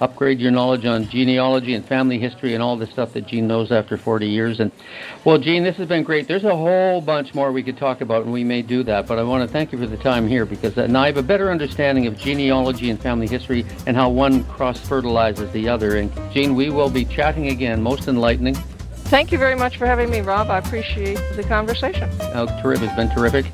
Upgrade 0.00 0.38
your 0.38 0.52
knowledge 0.52 0.86
on 0.86 1.08
genealogy 1.08 1.74
and 1.74 1.84
family 1.84 2.18
history 2.18 2.54
and 2.54 2.62
all 2.62 2.76
the 2.76 2.86
stuff 2.86 3.12
that 3.14 3.26
Jean 3.26 3.48
knows 3.48 3.72
after 3.72 3.96
40 3.96 4.28
years. 4.28 4.60
And 4.60 4.70
well, 5.24 5.38
Jean, 5.38 5.64
this 5.64 5.76
has 5.76 5.88
been 5.88 6.04
great. 6.04 6.28
There's 6.28 6.44
a 6.44 6.54
whole 6.54 7.00
bunch 7.00 7.34
more 7.34 7.50
we 7.50 7.64
could 7.64 7.76
talk 7.76 8.00
about, 8.00 8.22
and 8.22 8.32
we 8.32 8.44
may 8.44 8.62
do 8.62 8.84
that. 8.84 9.08
But 9.08 9.18
I 9.18 9.24
want 9.24 9.46
to 9.46 9.52
thank 9.52 9.72
you 9.72 9.78
for 9.78 9.86
the 9.86 9.96
time 9.96 10.28
here 10.28 10.44
because 10.44 10.76
now 10.76 11.02
I 11.02 11.06
have 11.06 11.16
a 11.16 11.22
better 11.22 11.50
understanding 11.50 12.06
of 12.06 12.16
genealogy 12.16 12.90
and 12.90 13.00
family 13.00 13.26
history 13.26 13.66
and 13.86 13.96
how 13.96 14.08
one 14.08 14.44
cross 14.44 14.78
fertilizes 14.78 15.50
the 15.52 15.68
other. 15.68 15.96
And 15.96 16.12
Jean, 16.32 16.54
we 16.54 16.70
will 16.70 16.90
be 16.90 17.04
chatting 17.04 17.48
again. 17.48 17.82
Most 17.82 18.06
enlightening. 18.06 18.54
Thank 19.08 19.32
you 19.32 19.38
very 19.38 19.56
much 19.56 19.78
for 19.78 19.86
having 19.86 20.10
me, 20.10 20.20
Rob. 20.20 20.48
I 20.48 20.58
appreciate 20.58 21.18
the 21.34 21.42
conversation. 21.42 22.08
Oh, 22.34 22.46
terrific. 22.62 22.88
It's 22.88 22.96
been 22.96 23.10
terrific. 23.10 23.46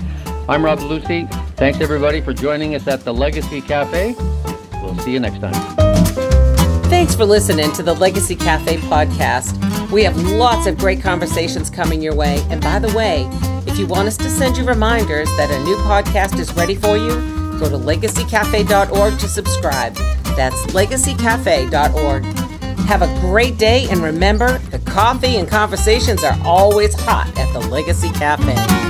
I'm 0.47 0.63
Rob 0.63 0.81
Lucy. 0.81 1.27
Thanks, 1.57 1.81
everybody, 1.81 2.21
for 2.21 2.35
joining 2.35 2.75
us 2.75 2.87
at 2.87 3.01
the 3.01 3.15
Legacy 3.15 3.63
Cafe. 3.63 4.15
We'll 4.83 4.99
see 4.99 5.13
you 5.13 5.21
next 5.21 5.41
time. 5.41 5.84
Thanks 6.95 7.17
for 7.17 7.25
listening 7.25 7.73
to 7.73 7.83
the 7.83 7.93
Legacy 7.93 8.37
Cafe 8.37 8.77
podcast. 8.77 9.91
We 9.91 10.05
have 10.05 10.17
lots 10.17 10.69
of 10.69 10.79
great 10.79 11.03
conversations 11.03 11.69
coming 11.69 12.01
your 12.01 12.15
way. 12.15 12.41
And 12.51 12.63
by 12.63 12.79
the 12.79 12.97
way, 12.97 13.29
if 13.67 13.77
you 13.81 13.87
want 13.89 14.07
us 14.07 14.17
to 14.19 14.31
send 14.31 14.57
you 14.57 14.65
reminders 14.65 15.29
that 15.37 15.51
a 15.51 15.65
new 15.65 15.75
podcast 15.79 16.39
is 16.39 16.55
ready 16.55 16.77
for 16.77 16.97
you, 16.97 17.09
go 17.59 17.69
to 17.69 17.77
legacycafe.org 17.77 19.19
to 19.19 19.29
subscribe. 19.29 19.95
That's 20.37 20.67
legacycafe.org. 20.67 22.25
Have 22.87 23.03
a 23.03 23.21
great 23.21 23.59
day, 23.59 23.89
and 23.91 24.01
remember, 24.01 24.59
the 24.59 24.79
coffee 24.79 25.37
and 25.39 25.49
conversations 25.49 26.23
are 26.23 26.39
always 26.45 26.95
hot 26.95 27.27
at 27.37 27.53
the 27.53 27.69
Legacy 27.71 28.11
Cafe. 28.11 28.84